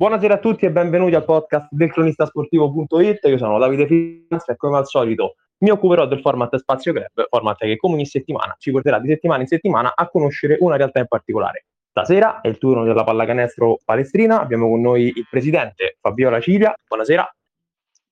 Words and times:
Buonasera 0.00 0.34
a 0.34 0.38
tutti 0.38 0.64
e 0.64 0.70
benvenuti 0.70 1.16
al 1.16 1.24
podcast 1.24 1.66
del 1.72 1.90
cronistasportivo.it. 1.90 3.18
Io 3.24 3.36
sono 3.36 3.58
Davide 3.58 3.84
Finanza 3.84 4.52
e 4.52 4.56
come 4.56 4.76
al 4.76 4.86
solito 4.86 5.34
mi 5.64 5.70
occuperò 5.70 6.06
del 6.06 6.20
format 6.20 6.54
Spazio 6.54 6.92
Club, 6.92 7.26
format 7.28 7.58
che 7.58 7.76
come 7.76 7.94
ogni 7.94 8.06
settimana 8.06 8.54
ci 8.60 8.70
porterà 8.70 9.00
di 9.00 9.08
settimana 9.08 9.40
in 9.40 9.48
settimana 9.48 9.92
a 9.96 10.08
conoscere 10.08 10.56
una 10.60 10.76
realtà 10.76 11.00
in 11.00 11.08
particolare. 11.08 11.64
Stasera 11.90 12.40
è 12.42 12.46
il 12.46 12.58
turno 12.58 12.84
della 12.84 13.02
pallacanestro 13.02 13.80
palestrina, 13.84 14.40
abbiamo 14.40 14.68
con 14.68 14.80
noi 14.80 15.12
il 15.16 15.26
presidente 15.28 15.96
Fabiola 16.00 16.38
Ciglia. 16.38 16.76
Buonasera. 16.86 17.34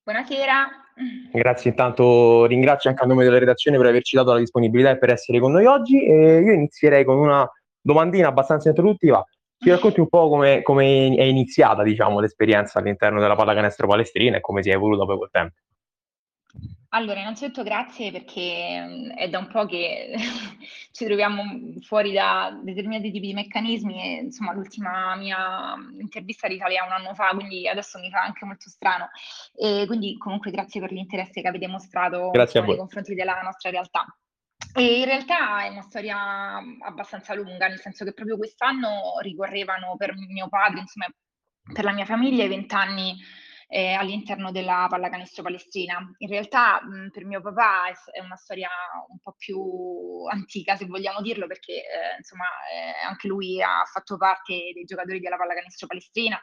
Buonasera. 0.02 0.66
Grazie 1.30 1.70
intanto, 1.70 2.46
ringrazio 2.46 2.90
anche 2.90 3.04
a 3.04 3.06
nome 3.06 3.22
della 3.22 3.38
redazione 3.38 3.76
per 3.76 3.86
averci 3.86 4.16
dato 4.16 4.32
la 4.32 4.40
disponibilità 4.40 4.90
e 4.90 4.98
per 4.98 5.10
essere 5.10 5.38
con 5.38 5.52
noi 5.52 5.66
oggi. 5.66 6.04
E 6.04 6.40
io 6.40 6.52
inizierei 6.52 7.04
con 7.04 7.16
una 7.16 7.48
domandina 7.80 8.26
abbastanza 8.26 8.70
introduttiva 8.70 9.24
ci 9.58 9.70
racconti 9.70 10.00
un 10.00 10.08
po' 10.08 10.28
come, 10.28 10.62
come 10.62 11.14
è 11.14 11.22
iniziata 11.22 11.82
diciamo, 11.82 12.20
l'esperienza 12.20 12.78
all'interno 12.78 13.20
della 13.20 13.36
pallacanestro 13.36 13.86
palestrina 13.86 14.36
e 14.36 14.40
come 14.40 14.62
si 14.62 14.70
è 14.70 14.74
evoluta 14.74 15.04
poi 15.04 15.16
col 15.16 15.30
tempo? 15.30 15.56
Allora, 16.90 17.20
innanzitutto 17.20 17.62
grazie 17.62 18.10
perché 18.10 18.80
mm, 18.80 19.10
è 19.10 19.28
da 19.28 19.38
un 19.38 19.48
po' 19.48 19.66
che 19.66 20.14
ci 20.92 21.04
troviamo 21.04 21.42
fuori 21.82 22.12
da 22.12 22.58
determinati 22.62 23.10
tipi 23.10 23.26
di 23.26 23.34
meccanismi 23.34 24.02
e 24.02 24.22
insomma 24.24 24.54
l'ultima 24.54 25.14
mia 25.16 25.74
intervista 25.98 26.46
risale 26.46 26.78
a 26.78 26.86
un 26.86 26.92
anno 26.92 27.14
fa, 27.14 27.30
quindi 27.34 27.68
adesso 27.68 27.98
mi 27.98 28.10
fa 28.10 28.22
anche 28.22 28.44
molto 28.44 28.70
strano. 28.70 29.10
E 29.54 29.84
quindi 29.86 30.16
comunque 30.16 30.50
grazie 30.50 30.80
per 30.80 30.92
l'interesse 30.92 31.42
che 31.42 31.48
avete 31.48 31.66
mostrato 31.66 32.30
nei 32.30 32.76
confronti 32.76 33.14
della 33.14 33.40
nostra 33.42 33.70
realtà. 33.70 34.06
E 34.78 34.98
in 34.98 35.06
realtà 35.06 35.64
è 35.64 35.68
una 35.68 35.80
storia 35.80 36.58
abbastanza 36.80 37.32
lunga, 37.32 37.66
nel 37.66 37.80
senso 37.80 38.04
che 38.04 38.12
proprio 38.12 38.36
quest'anno 38.36 39.18
ricorrevano 39.22 39.96
per 39.96 40.14
mio 40.14 40.50
padre, 40.50 40.80
insomma, 40.80 41.06
per 41.72 41.82
la 41.82 41.92
mia 41.92 42.04
famiglia, 42.04 42.44
i 42.44 42.48
vent'anni 42.48 43.16
eh, 43.68 43.94
all'interno 43.94 44.52
della 44.52 44.86
pallacanestro 44.86 45.42
palestrina. 45.42 45.98
In 46.18 46.28
realtà 46.28 46.82
mh, 46.82 47.08
per 47.08 47.24
mio 47.24 47.40
papà 47.40 47.88
è, 47.88 48.18
è, 48.18 48.20
una 48.20 48.36
storia 48.36 48.68
un 49.08 49.18
po' 49.18 49.34
più 49.38 49.58
antica, 50.30 50.76
se 50.76 50.84
vogliamo 50.84 51.22
dirlo, 51.22 51.46
perché 51.46 51.72
eh, 51.72 52.16
insomma 52.18 52.44
eh, 52.70 53.06
anche 53.06 53.28
lui 53.28 53.62
ha 53.62 53.82
fatto 53.90 54.18
parte 54.18 54.72
dei 54.74 54.84
giocatori 54.84 55.20
della 55.20 55.38
pallacanestro 55.38 55.86
palestrina 55.86 56.38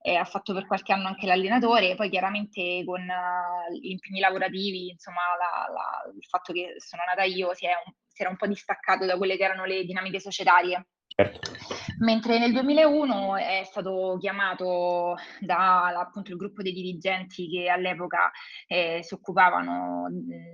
eh, 0.00 0.14
ha 0.14 0.24
fatto 0.24 0.54
per 0.54 0.66
qualche 0.66 0.92
anno 0.92 1.08
anche 1.08 1.26
l'allenatore, 1.26 1.94
poi 1.94 2.08
chiaramente 2.08 2.82
con 2.84 3.00
uh, 3.00 3.74
gli 3.74 3.90
impegni 3.90 4.20
lavorativi, 4.20 4.90
insomma, 4.90 5.20
la, 5.38 5.72
la, 5.72 6.12
il 6.14 6.24
fatto 6.24 6.52
che 6.52 6.74
sono 6.78 7.02
nata 7.06 7.24
io 7.24 7.54
si, 7.54 7.66
un, 7.66 7.92
si, 8.06 8.22
era 8.22 8.30
un 8.30 8.36
po' 8.36 8.46
distaccato 8.46 9.04
da 9.04 9.16
quelle 9.16 9.36
che 9.36 9.44
erano 9.44 9.64
le 9.64 9.84
dinamiche 9.84 10.20
societarie. 10.20 10.86
Certo. 11.20 11.50
Mentre 11.98 12.38
nel 12.38 12.52
2001 12.52 13.36
è 13.38 13.62
stato 13.64 14.16
chiamato 14.20 15.16
da 15.40 15.86
appunto 15.86 16.30
il 16.30 16.36
gruppo 16.36 16.62
dei 16.62 16.72
dirigenti 16.72 17.48
che 17.48 17.68
all'epoca 17.68 18.30
eh, 18.68 19.00
si 19.02 19.14
occupavano 19.14 20.06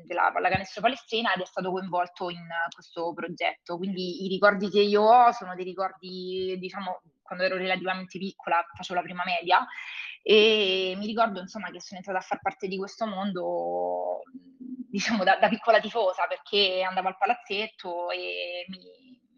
della 0.06 0.31
pallacanestro 0.33 0.81
palestina 0.81 1.34
ed 1.34 1.42
è 1.42 1.45
stato 1.45 1.70
coinvolto 1.70 2.31
in 2.31 2.47
questo 2.73 3.12
progetto. 3.12 3.77
Quindi 3.77 4.25
i 4.25 4.29
ricordi 4.29 4.70
che 4.70 4.81
io 4.81 5.03
ho 5.03 5.33
sono 5.33 5.55
dei 5.55 5.64
ricordi, 5.64 6.56
diciamo, 6.58 7.03
quando 7.25 7.44
ero 7.44 7.56
relativamente 7.56 8.19
piccola, 8.19 8.64
facevo 8.77 9.00
la 9.00 9.05
prima 9.05 9.25
media, 9.25 9.67
e 10.22 10.94
mi 10.97 11.06
ricordo 11.06 11.41
insomma 11.41 11.70
che 11.70 11.80
sono 11.80 11.98
entrata 11.98 12.19
a 12.19 12.22
far 12.22 12.41
parte 12.41 12.69
di 12.69 12.77
questo 12.77 13.06
mondo, 13.06 14.22
diciamo, 14.91 15.25
da, 15.25 15.36
da 15.36 15.48
piccola 15.48 15.80
tifosa, 15.80 16.27
perché 16.27 16.84
andavo 16.86 17.08
al 17.08 17.19
palazzetto 17.19 18.11
e 18.11 18.64
mi, 18.69 18.78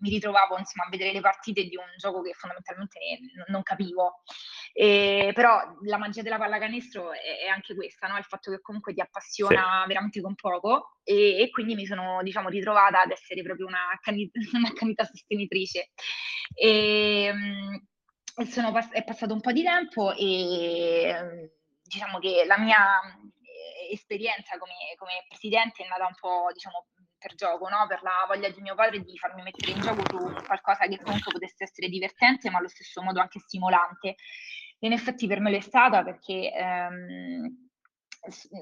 mi 0.01 0.11
ritrovavo 0.11 0.59
insomma, 0.59 0.87
a 0.87 0.91
vedere 0.91 1.13
le 1.13 1.21
partite 1.21 1.65
di 1.65 1.77
un 1.77 1.87
gioco 1.97 2.23
che 2.23 2.33
fondamentalmente 2.33 2.99
non 3.49 3.63
capivo. 3.63 4.23
E, 4.73 5.33
però 5.35 5.61
la 5.85 5.97
magia 5.97 6.23
della 6.23 6.39
pallacanestro 6.39 7.13
è, 7.13 7.45
è 7.45 7.49
anche 7.49 7.75
questa, 7.75 8.09
no? 8.09 8.19
il 8.19 8.25
fatto 8.25 8.51
che 8.51 8.61
comunque 8.61 8.93
ti 8.93 9.01
appassiona 9.01 9.81
sì. 9.83 9.89
veramente 9.89 10.21
con 10.21 10.35
poco 10.35 10.99
e, 11.03 11.41
e, 11.41 11.51
quindi 11.51 11.75
mi 11.75 11.87
sono 11.87 12.23
diciamo, 12.23 12.49
ritrovata 12.49 13.03
ad 13.03 13.11
essere 13.11 13.43
proprio 13.43 13.67
una, 13.67 13.99
una 14.53 14.73
canita 14.75 15.05
sostenitrice. 15.05 15.91
E, 16.55 17.33
sono, 18.49 18.75
è 18.91 19.05
passato 19.05 19.33
un 19.33 19.41
po' 19.41 19.53
di 19.53 19.63
tempo 19.63 20.13
e 20.13 21.51
diciamo 21.83 22.19
che 22.19 22.45
la 22.47 22.59
mia 22.59 23.01
eh, 23.41 23.93
esperienza 23.93 24.59
come, 24.59 24.75
come 24.97 25.25
presidente 25.29 25.85
è 25.85 25.89
nata 25.89 26.07
un 26.07 26.15
po' 26.21 26.51
diciamo, 26.53 26.87
per 27.27 27.35
gioco, 27.35 27.69
no? 27.69 27.87
per 27.89 28.03
la 28.03 28.25
voglia 28.29 28.49
di 28.49 28.61
mio 28.61 28.77
padre 28.77 29.01
di 29.01 29.19
farmi 29.19 29.43
mettere 29.43 29.73
in 29.73 29.81
gioco 29.81 30.03
su 30.09 30.45
qualcosa 30.45 30.87
che 30.87 31.01
comunque 31.03 31.33
potesse 31.33 31.65
essere 31.65 31.89
divertente 31.89 32.51
ma 32.51 32.59
allo 32.59 32.69
stesso 32.69 33.03
modo 33.03 33.21
anche 33.21 33.41
stimolante. 33.41 34.15
E 34.79 34.87
in 34.87 34.93
effetti 34.93 35.27
per 35.27 35.41
me 35.41 35.51
l'è 35.51 35.61
stata 35.61 36.05
perché 36.05 36.53
ehm, 36.53 37.65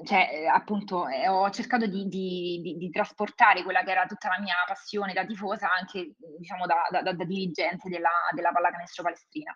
cioè, 0.03 0.45
appunto, 0.51 1.07
eh, 1.07 1.27
ho 1.27 1.49
cercato 1.49 1.87
di, 1.87 2.07
di, 2.07 2.61
di, 2.61 2.77
di, 2.77 2.89
trasportare 2.91 3.63
quella 3.63 3.83
che 3.83 3.91
era 3.91 4.05
tutta 4.05 4.29
la 4.29 4.39
mia 4.39 4.55
passione 4.65 5.13
da 5.13 5.25
tifosa 5.25 5.71
anche, 5.71 6.13
diciamo, 6.37 6.65
da, 6.67 6.87
da, 6.91 7.13
da 7.13 7.23
dirigente 7.23 7.89
della, 7.89 8.09
della 8.35 8.51
pallacanestro 8.51 9.03
palestrina. 9.03 9.55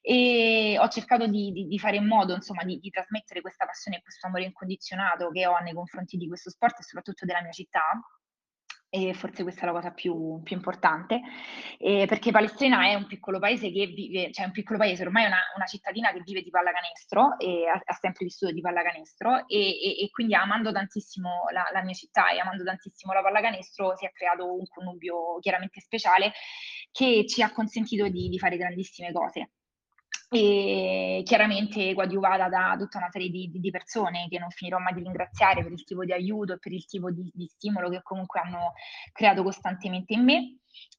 E 0.00 0.76
ho 0.78 0.88
cercato 0.88 1.26
di, 1.26 1.78
fare 1.78 1.96
in 1.96 2.06
modo, 2.06 2.34
insomma, 2.34 2.64
di, 2.64 2.80
trasmettere 2.90 3.42
questa 3.42 3.66
passione 3.66 3.98
e 3.98 4.02
questo 4.02 4.26
amore 4.26 4.44
incondizionato 4.44 5.30
che 5.30 5.46
ho 5.46 5.58
nei 5.58 5.74
confronti 5.74 6.16
di 6.16 6.28
questo 6.28 6.50
sport 6.50 6.78
e 6.80 6.82
soprattutto 6.82 7.26
della 7.26 7.42
mia 7.42 7.52
città 7.52 8.00
e 8.94 9.14
forse 9.14 9.42
questa 9.42 9.62
è 9.62 9.64
la 9.64 9.72
cosa 9.72 9.90
più, 9.90 10.42
più 10.42 10.54
importante, 10.54 11.22
eh, 11.78 12.04
perché 12.06 12.30
Palestrina 12.30 12.84
è 12.84 12.94
un 12.94 13.06
piccolo 13.06 13.38
paese 13.38 13.72
che 13.72 13.86
vive, 13.86 14.30
cioè 14.32 14.44
un 14.44 14.52
piccolo 14.52 14.76
paese, 14.76 15.02
ormai 15.02 15.24
è 15.24 15.28
una, 15.28 15.40
una 15.56 15.64
cittadina 15.64 16.12
che 16.12 16.20
vive 16.22 16.42
di 16.42 16.50
pallacanestro 16.50 17.38
e 17.38 17.66
ha, 17.66 17.80
ha 17.82 17.94
sempre 17.94 18.26
vissuto 18.26 18.52
di 18.52 18.60
pallacanestro 18.60 19.48
e, 19.48 19.56
e, 19.58 20.04
e 20.04 20.10
quindi 20.10 20.34
amando 20.34 20.72
tantissimo 20.72 21.44
la, 21.52 21.64
la, 21.72 21.82
mia 21.82 21.94
città 21.94 22.32
e 22.32 22.40
amando 22.40 22.64
tantissimo 22.64 23.14
la 23.14 23.22
pallacanestro 23.22 23.96
si 23.96 24.04
è 24.04 24.12
creato 24.12 24.52
un 24.52 24.66
connubio 24.68 25.38
chiaramente 25.40 25.80
speciale 25.80 26.32
che 26.90 27.24
ci 27.26 27.40
ha 27.40 27.50
consentito 27.50 28.10
di, 28.10 28.28
di 28.28 28.38
fare 28.38 28.58
grandissime 28.58 29.10
cose 29.10 29.52
e 30.34 31.20
chiaramente 31.26 31.92
coadiuvata 31.92 32.48
da 32.48 32.74
tutta 32.78 32.96
una 32.96 33.10
serie 33.10 33.28
di, 33.28 33.50
di, 33.52 33.70
persone 33.70 34.28
che 34.30 34.38
non 34.38 34.48
finirò 34.48 34.78
mai 34.78 34.94
di 34.94 35.02
ringraziare 35.02 35.62
per 35.62 35.72
il 35.72 35.84
tipo 35.84 36.06
di 36.06 36.12
aiuto 36.12 36.54
e 36.54 36.58
per 36.58 36.72
il 36.72 36.86
tipo 36.86 37.10
di, 37.10 37.30
di 37.34 37.46
stimolo 37.48 37.90
che 37.90 38.00
comunque 38.02 38.40
hanno 38.40 38.72
creato 39.12 39.42
costantemente 39.42 40.14
in 40.14 40.24
me. 40.24 40.56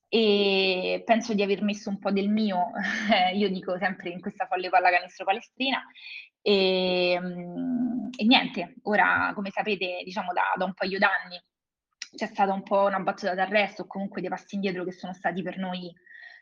E 0.07 1.01
penso 1.03 1.33
di 1.33 1.41
aver 1.41 1.63
messo 1.63 1.89
un 1.89 1.97
po' 1.97 2.11
del 2.11 2.29
mio, 2.29 2.69
io 3.33 3.49
dico 3.49 3.75
sempre 3.79 4.11
in 4.11 4.21
questa 4.21 4.45
folle 4.45 4.69
pallacanestro 4.69 5.25
palestrina. 5.25 5.83
E, 6.39 7.17
mm, 7.19 8.09
e, 8.15 8.25
niente, 8.25 8.75
ora 8.83 9.31
come 9.33 9.49
sapete 9.49 10.03
diciamo 10.03 10.31
da, 10.31 10.43
da 10.55 10.65
un 10.65 10.73
paio 10.75 10.99
d'anni 10.99 11.41
c'è 12.15 12.27
stata 12.27 12.53
un 12.53 12.61
po' 12.61 12.83
una 12.83 12.99
battuta 12.99 13.33
d'arresto 13.33 13.83
o 13.83 13.87
comunque 13.87 14.21
dei 14.21 14.29
passi 14.29 14.53
indietro 14.55 14.83
che 14.83 14.91
sono 14.91 15.13
stati 15.13 15.41
per 15.41 15.57
noi 15.57 15.91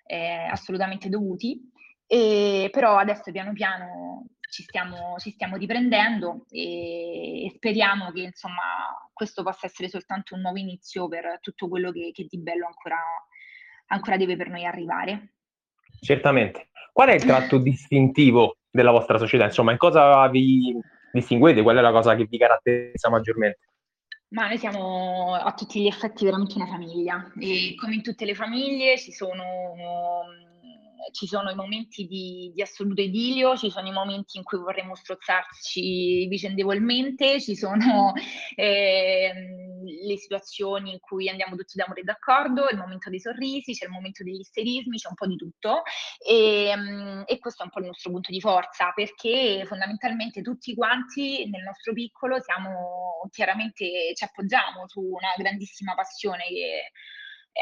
eh, 0.07 0.47
assolutamente 0.51 1.07
dovuti 1.07 1.71
e, 2.13 2.67
però 2.73 2.97
adesso 2.97 3.31
piano 3.31 3.53
piano 3.53 4.25
ci 4.41 4.63
stiamo, 4.63 5.15
ci 5.17 5.31
stiamo 5.31 5.55
riprendendo 5.55 6.43
e, 6.49 7.45
e, 7.45 7.51
speriamo 7.55 8.11
che 8.11 8.23
insomma 8.23 9.07
questo 9.13 9.43
possa 9.43 9.67
essere 9.67 9.87
soltanto 9.87 10.35
un 10.35 10.41
nuovo 10.41 10.57
inizio 10.57 11.07
per 11.07 11.39
tutto 11.39 11.69
quello 11.69 11.89
che, 11.93 12.11
che 12.13 12.27
di 12.29 12.37
bello 12.37 12.65
ancora, 12.65 12.97
ancora 13.85 14.17
deve 14.17 14.35
per 14.35 14.49
noi 14.49 14.65
arrivare. 14.65 15.35
Certamente. 16.01 16.71
Qual 16.91 17.07
è 17.07 17.13
il 17.13 17.23
tratto 17.23 17.57
distintivo 17.59 18.57
della 18.69 18.91
vostra 18.91 19.17
società? 19.17 19.45
Insomma, 19.45 19.71
in 19.71 19.77
cosa 19.77 20.27
vi 20.27 20.77
distinguete? 21.13 21.61
Qual 21.61 21.77
è 21.77 21.81
la 21.81 21.93
cosa 21.93 22.13
che 22.15 22.25
vi 22.25 22.37
caratterizza 22.37 23.09
maggiormente? 23.09 23.59
Ma 24.31 24.49
noi 24.49 24.57
siamo 24.57 25.33
a 25.33 25.53
tutti 25.53 25.81
gli 25.81 25.87
effetti 25.87 26.25
veramente 26.25 26.55
una 26.57 26.67
famiglia 26.67 27.31
e 27.39 27.73
come 27.79 27.95
in 27.95 28.03
tutte 28.03 28.25
le 28.25 28.35
famiglie 28.35 28.97
ci 28.97 29.13
sono 29.13 30.25
ci 31.11 31.27
sono 31.27 31.49
i 31.49 31.55
momenti 31.55 32.05
di, 32.05 32.51
di, 32.53 32.61
assoluto 32.61 33.01
idilio, 33.01 33.55
ci 33.55 33.69
sono 33.69 33.87
i 33.87 33.91
momenti 33.91 34.37
in 34.37 34.43
cui 34.43 34.59
vorremmo 34.59 34.95
strozzarci 34.95 36.27
vicendevolmente, 36.27 37.41
ci 37.41 37.55
sono 37.55 38.13
eh, 38.55 39.33
le 39.83 40.17
situazioni 40.17 40.91
in 40.91 40.99
cui 40.99 41.29
andiamo 41.29 41.55
tutti 41.55 41.77
d'amore 41.77 42.03
d'accordo, 42.03 42.67
il 42.69 42.77
momento 42.77 43.09
dei 43.09 43.19
sorrisi, 43.19 43.73
c'è 43.73 43.85
il 43.85 43.91
momento 43.91 44.23
degli 44.23 44.39
isterismi, 44.39 44.97
c'è 44.97 45.09
un 45.09 45.15
po' 45.15 45.27
di 45.27 45.35
tutto. 45.35 45.81
E, 46.25 46.73
e 47.25 47.39
questo 47.39 47.63
è 47.63 47.65
un 47.65 47.71
po' 47.71 47.79
il 47.79 47.87
nostro 47.87 48.11
punto 48.11 48.31
di 48.31 48.39
forza 48.39 48.91
perché 48.93 49.63
fondamentalmente 49.65 50.41
tutti 50.41 50.75
quanti 50.75 51.49
nel 51.49 51.63
nostro 51.63 51.93
piccolo 51.93 52.39
siamo 52.41 53.27
chiaramente 53.31 54.13
ci 54.13 54.23
appoggiamo 54.23 54.87
su 54.87 55.01
una 55.01 55.33
grandissima 55.37 55.93
passione 55.95 56.43
che 56.47 56.91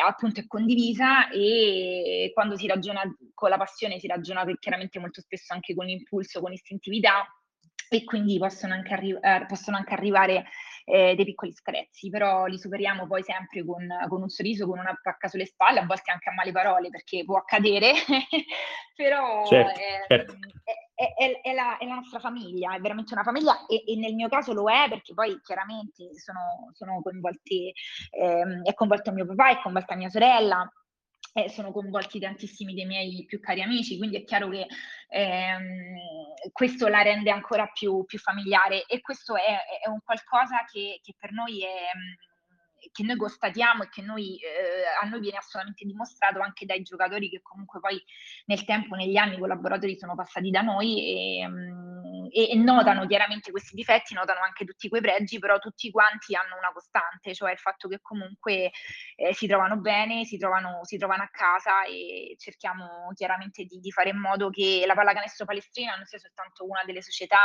appunto 0.05 0.39
è 0.39 0.47
condivisa 0.47 1.29
e 1.29 2.31
quando 2.33 2.55
si 2.55 2.67
ragiona 2.67 3.01
con 3.33 3.49
la 3.49 3.57
passione 3.57 3.99
si 3.99 4.07
ragiona 4.07 4.45
chiaramente 4.59 4.99
molto 4.99 5.21
spesso 5.21 5.53
anche 5.53 5.73
con 5.73 5.89
impulso, 5.89 6.41
con 6.41 6.53
istintività 6.53 7.25
e 7.89 8.03
quindi 8.03 8.37
possono 8.37 8.73
anche, 8.73 8.93
arri- 8.93 9.17
eh, 9.19 9.45
possono 9.47 9.77
anche 9.77 9.93
arrivare 9.93 10.45
eh, 10.89 11.13
dei 11.15 11.25
piccoli 11.25 11.53
screzzi, 11.53 12.09
però 12.09 12.45
li 12.45 12.57
superiamo 12.57 13.05
poi 13.05 13.21
sempre 13.21 13.63
con, 13.63 13.87
con, 14.07 14.23
un 14.23 14.29
sorriso, 14.29 14.65
con 14.65 14.79
una 14.79 14.97
pacca 15.01 15.27
sulle 15.27 15.45
spalle, 15.45 15.79
a 15.79 15.85
volte 15.85 16.11
anche 16.11 16.29
a 16.29 16.33
male 16.33 16.51
parole 16.51 16.89
perché 16.89 17.23
può 17.23 17.37
accadere, 17.37 17.93
però 18.95 19.45
certo, 19.45 19.79
eh, 19.79 20.05
certo. 20.07 20.33
È, 20.95 21.13
è, 21.15 21.41
è, 21.41 21.53
la, 21.53 21.77
è, 21.77 21.85
la, 21.85 21.93
nostra 21.95 22.19
famiglia, 22.19 22.75
è 22.75 22.79
veramente 22.79 23.13
una 23.13 23.23
famiglia 23.23 23.65
e, 23.67 23.83
e, 23.85 23.95
nel 23.97 24.15
mio 24.15 24.27
caso 24.29 24.51
lo 24.53 24.69
è 24.69 24.87
perché 24.89 25.13
poi 25.13 25.39
chiaramente 25.41 26.17
sono, 26.17 26.71
sono 26.73 27.01
coinvolti, 27.01 27.71
ehm, 28.09 28.63
è 28.63 28.73
coinvolto 28.73 29.11
mio 29.11 29.27
papà, 29.27 29.51
è 29.51 29.61
coinvolta 29.61 29.95
mia 29.95 30.09
sorella, 30.09 30.67
eh, 31.33 31.49
sono 31.49 31.71
coinvolti 31.71 32.19
tantissimi 32.19 32.73
dei 32.73 32.85
miei 32.85 33.25
più 33.25 33.39
cari 33.39 33.61
amici, 33.61 33.97
quindi 33.97 34.17
è 34.17 34.23
chiaro 34.23 34.49
che 34.49 34.65
ehm, 35.09 36.51
questo 36.51 36.87
la 36.87 37.01
rende 37.01 37.31
ancora 37.31 37.67
più, 37.67 38.03
più 38.05 38.19
familiare 38.19 38.85
e 38.85 39.01
questo 39.01 39.35
è, 39.35 39.57
è 39.83 39.89
un 39.89 39.99
qualcosa 40.03 40.65
che, 40.71 40.99
che 41.03 41.15
per 41.17 41.31
noi 41.31 41.63
è 41.63 41.91
che 42.91 43.03
noi 43.03 43.17
constatiamo 43.17 43.83
e 43.83 43.89
che 43.89 44.01
noi, 44.01 44.37
eh, 44.37 44.85
a 45.01 45.07
noi 45.07 45.19
viene 45.19 45.37
assolutamente 45.37 45.85
dimostrato 45.85 46.39
anche 46.39 46.65
dai 46.65 46.81
giocatori 46.81 47.29
che 47.29 47.41
comunque 47.41 47.79
poi 47.79 48.01
nel 48.45 48.63
tempo, 48.63 48.95
negli 48.95 49.17
anni, 49.17 49.35
i 49.35 49.39
collaboratori 49.39 49.97
sono 49.97 50.15
passati 50.15 50.49
da 50.49 50.61
noi 50.61 51.41
e, 51.41 51.47
mm, 51.47 51.88
e, 52.31 52.51
e, 52.51 52.55
notano 52.55 53.05
chiaramente 53.05 53.51
questi 53.51 53.75
difetti, 53.75 54.13
notano 54.13 54.41
anche 54.41 54.65
tutti 54.65 54.89
quei 54.89 55.01
pregi, 55.01 55.39
però 55.39 55.59
tutti 55.59 55.89
quanti 55.91 56.35
hanno 56.35 56.57
una 56.57 56.71
costante, 56.71 57.33
cioè 57.33 57.51
il 57.51 57.57
fatto 57.57 57.87
che 57.87 57.99
comunque 58.01 58.71
eh, 59.15 59.33
si 59.33 59.47
trovano 59.47 59.77
bene, 59.77 60.25
si 60.25 60.37
trovano, 60.37 60.83
si 60.83 60.97
trovano 60.97 61.23
a 61.23 61.29
casa 61.29 61.83
e 61.85 62.35
cerchiamo 62.37 63.11
chiaramente 63.13 63.63
di, 63.65 63.79
di, 63.79 63.91
fare 63.91 64.09
in 64.09 64.19
modo 64.19 64.49
che 64.49 64.83
la 64.85 64.93
pallacanestro 64.93 65.45
palestrina 65.45 65.95
non 65.95 66.05
sia 66.05 66.19
soltanto 66.19 66.65
una 66.65 66.83
delle 66.85 67.01
società 67.01 67.39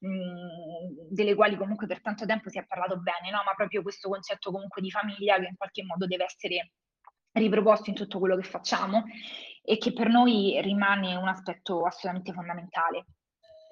mh, 0.00 1.08
delle 1.10 1.34
quali 1.34 1.56
comunque 1.56 1.86
per 1.86 2.00
tanto 2.00 2.26
tempo 2.26 2.50
si 2.50 2.58
è 2.58 2.66
parlato 2.66 2.98
bene, 2.98 3.30
no? 3.30 3.42
ma 3.44 3.54
proprio 3.54 3.82
questo 3.82 4.08
concetto 4.08 4.50
comunque 4.50 4.82
di 4.82 4.90
famiglia 4.90 5.38
che 5.38 5.46
in 5.46 5.56
qualche 5.56 5.84
modo 5.84 6.06
deve 6.06 6.24
essere 6.24 6.72
riproposto 7.32 7.90
in 7.90 7.96
tutto 7.96 8.18
quello 8.18 8.36
che 8.36 8.42
facciamo 8.42 9.04
e 9.62 9.78
che 9.78 9.92
per 9.92 10.08
noi 10.08 10.60
rimane 10.62 11.14
un 11.14 11.28
aspetto 11.28 11.84
assolutamente 11.84 12.32
fondamentale. 12.32 13.04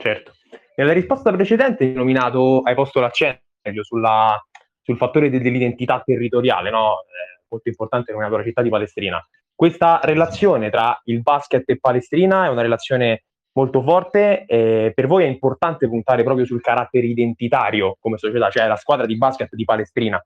Certo. 0.06 0.34
Nella 0.76 0.92
risposta 0.92 1.32
precedente 1.32 1.82
hai 1.82 1.92
nominato, 1.92 2.60
hai 2.62 2.76
posto 2.76 3.00
l'accento 3.00 3.40
sulla, 3.82 4.40
sul 4.80 4.96
fattore 4.96 5.28
de- 5.28 5.40
dell'identità 5.40 6.00
territoriale, 6.04 6.70
no? 6.70 7.00
eh, 7.00 7.42
molto 7.48 7.68
importante 7.68 8.12
nominato 8.12 8.36
la 8.36 8.44
città 8.44 8.62
di 8.62 8.68
Palestrina. 8.68 9.20
Questa 9.52 9.98
relazione 10.04 10.70
tra 10.70 11.00
il 11.06 11.22
basket 11.22 11.68
e 11.68 11.78
Palestrina 11.80 12.44
è 12.44 12.48
una 12.48 12.62
relazione 12.62 13.24
molto 13.54 13.82
forte. 13.82 14.44
Eh, 14.44 14.92
per 14.94 15.08
voi 15.08 15.24
è 15.24 15.26
importante 15.26 15.88
puntare 15.88 16.22
proprio 16.22 16.46
sul 16.46 16.60
carattere 16.60 17.06
identitario 17.06 17.96
come 17.98 18.16
società, 18.16 18.48
cioè 18.48 18.68
la 18.68 18.76
squadra 18.76 19.06
di 19.06 19.16
basket 19.16 19.52
di 19.56 19.64
Palestrina 19.64 20.24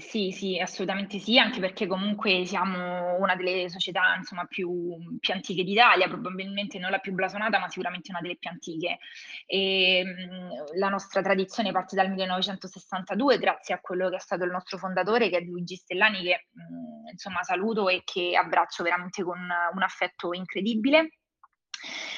sì, 0.00 0.30
sì, 0.30 0.58
assolutamente 0.58 1.18
sì, 1.18 1.38
anche 1.38 1.60
perché 1.60 1.86
comunque 1.86 2.44
siamo 2.46 3.16
una 3.18 3.36
delle 3.36 3.68
società 3.68 4.14
insomma, 4.16 4.44
più, 4.44 5.18
più 5.18 5.32
antiche 5.32 5.64
d'Italia, 5.64 6.08
probabilmente 6.08 6.78
non 6.78 6.90
la 6.90 6.98
più 6.98 7.12
blasonata, 7.12 7.58
ma 7.58 7.68
sicuramente 7.68 8.10
una 8.10 8.20
delle 8.20 8.36
più 8.36 8.50
antiche. 8.50 8.98
E, 9.46 10.04
mh, 10.04 10.78
la 10.78 10.88
nostra 10.88 11.22
tradizione 11.22 11.72
parte 11.72 11.96
dal 11.96 12.08
1962, 12.10 13.38
grazie 13.38 13.74
a 13.74 13.80
quello 13.80 14.08
che 14.08 14.16
è 14.16 14.20
stato 14.20 14.44
il 14.44 14.50
nostro 14.50 14.78
fondatore, 14.78 15.28
che 15.28 15.38
è 15.38 15.40
Luigi 15.40 15.76
Stellani, 15.76 16.22
che 16.22 16.46
mh, 16.52 17.10
insomma 17.10 17.42
saluto 17.42 17.88
e 17.88 18.02
che 18.04 18.36
abbraccio 18.36 18.82
veramente 18.82 19.22
con 19.22 19.38
un 19.38 19.82
affetto 19.82 20.32
incredibile 20.32 21.18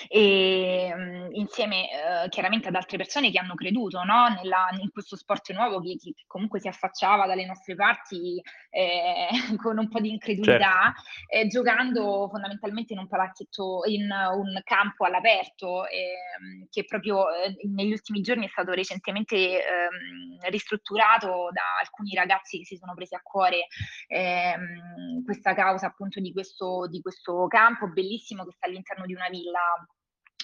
e 0.08 0.94
mh, 0.94 1.28
insieme 1.32 1.88
eh, 1.90 2.28
chiaramente 2.28 2.68
ad 2.68 2.74
altre 2.74 2.96
persone 2.96 3.30
che 3.30 3.38
hanno 3.38 3.54
creduto 3.54 4.02
no? 4.04 4.28
Nella, 4.28 4.68
in 4.80 4.90
questo 4.90 5.16
sport 5.16 5.52
nuovo 5.52 5.80
che, 5.80 5.96
che, 5.96 6.14
comunque 6.26 6.60
si 6.60 6.68
affacciava 6.68 7.26
dalle 7.26 7.46
nostre 7.46 7.74
parti 7.74 8.40
eh, 8.70 9.28
con 9.60 9.78
un 9.78 9.88
po' 9.88 10.00
di 10.00 10.10
incredulità, 10.10 10.92
certo. 10.94 11.02
eh, 11.28 11.46
giocando 11.48 12.28
fondamentalmente 12.30 12.92
in 12.92 13.00
un 13.00 13.08
palazzetto, 13.08 13.82
in 13.86 14.02
un 14.02 14.60
campo 14.64 15.04
all'aperto 15.04 15.86
ehm, 15.86 16.66
che 16.70 16.84
proprio 16.84 17.32
eh, 17.34 17.56
negli 17.68 17.92
ultimi 17.92 18.20
giorni 18.20 18.46
è 18.46 18.50
stato 18.50 18.72
recentemente 18.72 19.36
ehm, 19.36 20.50
ristrutturato 20.50 21.48
da 21.52 21.62
alcuni 21.80 22.14
ragazzi 22.14 22.58
che 22.58 22.64
si 22.64 22.76
sono 22.76 22.94
presi 22.94 23.14
a 23.14 23.20
cuore 23.22 23.66
ehm, 24.08 25.24
questa 25.24 25.54
causa 25.54 25.86
appunto 25.86 26.20
di 26.20 26.32
questo, 26.32 26.86
di 26.88 27.00
questo 27.00 27.46
campo 27.48 27.88
bellissimo 27.88 28.44
che 28.44 28.52
sta 28.52 28.66
all'interno 28.66 29.06
di 29.06 29.14
una 29.14 29.28
villa 29.28 29.55
a 29.56 29.86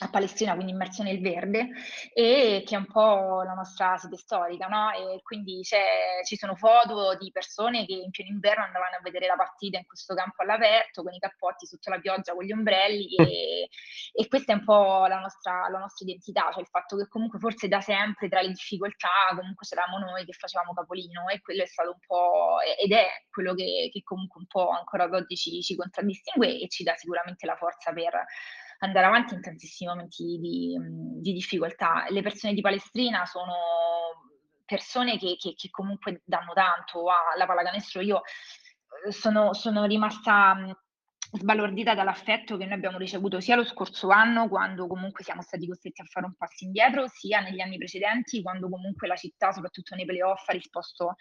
a 0.03 0.09
Palestina, 0.09 0.55
quindi 0.55 0.73
immersione 0.73 1.13
nel 1.13 1.21
verde, 1.21 1.69
e 2.13 2.63
che 2.67 2.75
è 2.75 2.79
un 2.79 2.87
po' 2.87 3.43
la 3.43 3.55
nostra 3.55 3.97
sede 3.97 4.17
storica, 4.17 4.67
no? 4.67 4.91
E 4.93 5.23
quindi 5.23 5.63
ci 5.63 6.37
sono 6.37 6.57
foto 6.57 7.17
di 7.17 7.31
persone 7.31 7.87
che 7.87 7.95
in 7.95 8.11
pieno 8.11 8.31
inverno 8.31 8.65
andavano 8.65 8.97
a 8.97 9.01
vedere 9.03 9.27
la 9.27 9.37
partita 9.37 9.79
in 9.79 9.87
questo 9.87 10.15
campo 10.15 10.43
all'aperto, 10.43 11.03
con 11.03 11.13
i 11.13 11.19
cappotti 11.19 11.67
sotto 11.67 11.91
la 11.91 12.01
pioggia, 12.01 12.35
con 12.35 12.45
gli 12.45 12.53
ombrelli, 12.53 13.15
e, 13.15 13.69
e 14.13 14.29
questa 14.29 14.53
è 14.53 14.57
un 14.57 14.65
po' 14.65 15.07
la 15.07 15.21
nostra, 15.21 15.69
la 15.69 15.79
nostra, 15.79 16.05
identità, 16.07 16.51
cioè 16.53 16.63
il 16.63 16.69
fatto 16.69 16.97
che 16.97 17.07
comunque 17.09 17.39
forse 17.39 17.69
da 17.69 17.81
sempre 17.81 18.29
tra 18.29 18.41
le 18.41 18.49
difficoltà 18.49 19.09
comunque 19.37 19.67
c'eravamo 19.67 19.99
noi 19.99 20.25
che 20.25 20.33
facevamo 20.33 20.73
capolino, 20.73 21.29
e 21.29 21.41
quello 21.41 21.63
è 21.63 21.67
stato 21.67 21.91
un 21.91 22.01
po', 22.05 22.59
ed 22.79 22.93
è 22.93 23.07
quello 23.31 23.55
che, 23.55 23.89
che 23.93 24.03
comunque 24.03 24.41
un 24.41 24.47
po' 24.47 24.71
ancora 24.71 25.05
ad 25.05 25.15
oggi 25.15 25.37
ci, 25.37 25.63
ci 25.63 25.77
contraddistingue 25.77 26.59
e 26.59 26.69
ci 26.69 26.83
dà 26.83 26.95
sicuramente 26.97 27.47
la 27.47 27.57
forza 27.57 27.93
per 27.93 28.25
andare 28.83 29.07
avanti 29.07 29.35
in 29.35 29.41
tantissimi 29.41 29.91
momenti 29.91 30.39
di, 30.41 30.77
di 31.21 31.33
difficoltà. 31.33 32.07
Le 32.09 32.23
persone 32.23 32.55
di 32.55 32.61
Palestrina 32.61 33.25
sono 33.27 33.55
persone 34.65 35.19
che, 35.19 35.37
che, 35.39 35.55
che 35.55 35.71
comunque 35.71 36.23
danno 36.25 36.53
tanto 36.53 37.05
alla 37.09 37.47
pallacanestro. 37.47 38.01
Io 38.01 38.23
eh, 39.07 39.13
sono, 39.13 39.55
sono 39.55 39.85
rimasta 39.85 40.57
sbalordita 41.35 41.95
dall'affetto 41.95 42.59
che 42.59 42.65
noi 42.65 42.75
abbiamo 42.75 42.99
ricevuto 42.99 43.41
sia 43.41 43.57
lo 43.57 43.65
scorso 43.65 44.09
anno, 44.11 44.49
quando 44.49 44.87
comunque 44.87 45.25
siamo 45.25 45.43
stati 45.43 45.67
costretti 45.67 46.03
a 46.03 46.05
fare 46.05 46.27
un 46.27 46.35
passo 46.35 46.65
indietro, 46.65 47.07
sia 47.09 47.41
negli 47.41 47.61
anni 47.61 47.79
precedenti, 47.79 48.43
quando 48.43 48.69
comunque 48.69 49.07
la 49.07 49.17
città, 49.17 49.53
soprattutto 49.53 49.95
nei 49.95 50.05
playoff, 50.05 50.47
ha 50.49 50.53
risposto 50.53 51.15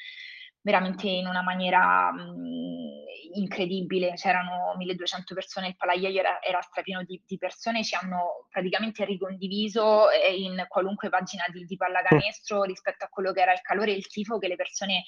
veramente 0.61 1.07
in 1.07 1.27
una 1.27 1.41
maniera 1.41 2.11
mh, 2.11 3.01
incredibile, 3.33 4.13
c'erano 4.13 4.75
1200 4.77 5.33
persone, 5.33 5.67
il 5.69 5.75
palaio 5.75 6.07
era, 6.09 6.41
era 6.41 6.61
strapieno 6.61 7.03
di, 7.03 7.21
di, 7.25 7.37
persone, 7.37 7.83
ci 7.83 7.95
hanno 7.95 8.47
praticamente 8.49 9.05
ricondiviso 9.05 10.09
eh, 10.11 10.35
in 10.35 10.65
qualunque 10.67 11.09
pagina 11.09 11.43
di, 11.51 11.65
di 11.65 11.77
pallacanestro 11.77 12.63
rispetto 12.63 13.05
a 13.05 13.09
quello 13.09 13.31
che 13.31 13.41
era 13.41 13.53
il 13.53 13.61
calore 13.61 13.91
e 13.91 13.95
il 13.95 14.07
tifo 14.07 14.37
che 14.37 14.47
le 14.47 14.55
persone 14.55 15.03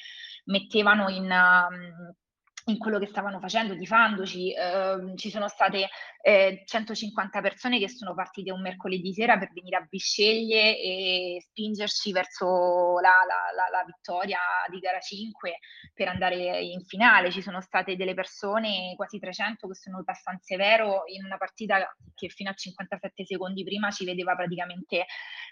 mettevano 0.46 1.10
in... 1.10 1.26
Um, 1.26 2.16
in 2.66 2.78
quello 2.78 3.00
che 3.00 3.08
stavano 3.08 3.40
facendo, 3.40 3.76
tifandoci. 3.76 4.54
Eh, 4.54 5.14
ci 5.16 5.30
sono 5.30 5.48
state 5.48 5.90
eh, 6.22 6.64
150 6.66 7.42
persone 7.42 7.80
che 7.80 7.90
sono 7.90 8.14
partite 8.14 8.52
un 8.52 8.62
mercoledì 8.62 9.14
sera 9.14 9.38
per 9.38 9.52
venire 9.54 9.78
a 9.78 9.88
Bisceglie 9.90 10.80
e 10.80 11.38
spingerci 11.42 12.12
verso 12.12 13.00
la, 13.00 13.16
la, 13.28 13.52
la, 13.56 13.78
la, 13.78 13.84
vittoria 13.84 14.40
di 14.70 14.80
gara 14.80 15.00
5 15.00 15.60
per 15.94 16.08
andare 16.08 16.62
in 16.62 16.82
finale. 16.86 17.32
Ci 17.32 17.42
sono 17.42 17.60
state 17.60 17.98
delle 17.98 18.14
persone, 18.14 18.94
quasi 18.96 19.20
300, 19.20 19.68
che 19.68 19.76
sono 19.76 20.02
a 20.06 20.14
San 20.14 20.40
Severo 20.40 21.04
in 21.08 21.26
una 21.26 21.38
partita 21.38 21.94
che 22.16 22.30
fino 22.30 22.50
a 22.50 22.54
57 22.54 23.26
secondi 23.26 23.64
prima 23.64 23.92
ci 23.92 24.06
vedeva 24.06 24.36
praticamente 24.36 25.06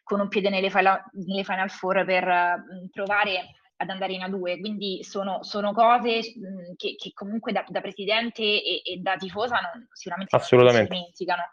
con 0.04 0.20
un 0.20 0.30
piede 0.30 0.50
nelle, 0.50 0.72
nelle 0.72 1.44
Final 1.44 1.70
Four 1.70 2.06
per 2.06 2.28
uh, 2.28 2.90
provare 2.90 3.56
ad 3.82 3.90
andare 3.90 4.14
in 4.14 4.22
A2, 4.22 4.60
quindi 4.60 5.04
sono, 5.04 5.42
sono 5.42 5.74
cose 5.74 6.20
mh, 6.20 6.76
che, 6.78 6.96
che, 6.96 7.12
comunque 7.14 7.52
da, 7.52 7.66
da 7.68 7.82
presidente 7.82 8.44
e, 8.44 8.82
e, 8.86 8.98
da 8.98 9.16
tifosa 9.16 9.60
non, 9.60 9.88
sicuramente 9.92 10.38
non 10.38 10.46
si 10.46 10.56
dimenticano. 10.56 11.50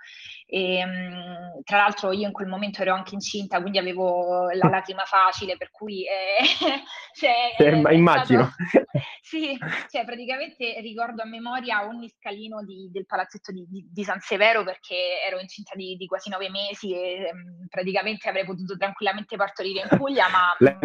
E, 0.46 0.84
mh, 0.84 1.62
tra 1.64 1.78
l'altro 1.78 2.12
io 2.12 2.26
in 2.26 2.32
quel 2.32 2.48
momento 2.48 2.82
ero 2.82 2.92
anche 2.92 3.14
incinta, 3.14 3.60
quindi 3.60 3.78
avevo 3.78 4.50
la 4.50 4.68
lacrima 4.68 5.04
facile, 5.04 5.56
per 5.56 5.70
cui... 5.70 6.04
Eh, 6.04 6.44
cioè, 7.16 7.54
eh, 7.56 7.94
immagino. 7.94 8.52
Stato, 8.54 8.84
sì, 9.22 9.58
cioè 9.90 10.04
praticamente 10.04 10.80
ricordo 10.80 11.22
a 11.22 11.26
memoria 11.26 11.86
ogni 11.86 12.10
scalino 12.10 12.62
di, 12.62 12.90
del 12.92 13.06
palazzetto 13.06 13.52
di, 13.52 13.64
di, 13.68 13.88
di, 13.90 14.04
San 14.04 14.20
Severo 14.20 14.64
perché 14.64 15.24
ero 15.26 15.38
incinta 15.38 15.74
di, 15.74 15.96
di 15.96 16.06
quasi 16.06 16.28
nove 16.28 16.50
mesi 16.50 16.92
e 16.92 17.32
mh, 17.32 17.68
praticamente 17.68 18.28
avrei 18.28 18.44
potuto 18.44 18.76
tranquillamente 18.76 19.36
partorire 19.36 19.86
in 19.90 19.96
Puglia, 19.96 20.26
ma... 20.28 20.54
Eh, 20.58 20.76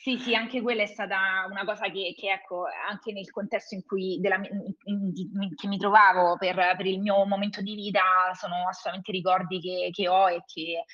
sì, 0.00 0.16
sì, 0.16 0.34
anche 0.34 0.62
quella 0.62 0.80
è 0.80 0.86
stata 0.86 1.46
una 1.50 1.62
cosa 1.66 1.90
che, 1.90 2.14
che 2.16 2.32
ecco, 2.32 2.64
anche 2.88 3.12
nel 3.12 3.30
contesto 3.30 3.74
in 3.74 3.84
cui 3.84 4.18
della, 4.18 4.36
in, 4.36 5.12
in, 5.12 5.54
che 5.54 5.68
mi 5.68 5.76
trovavo 5.76 6.38
per, 6.38 6.54
per, 6.54 6.86
il 6.86 7.00
mio 7.00 7.26
momento 7.26 7.60
di 7.60 7.74
vita 7.74 8.00
sono 8.32 8.66
assolutamente 8.66 9.12
ricordi 9.12 9.60
che, 9.60 9.90
che 9.92 10.08
ho 10.08 10.30
e 10.30 10.42
che 10.46 10.84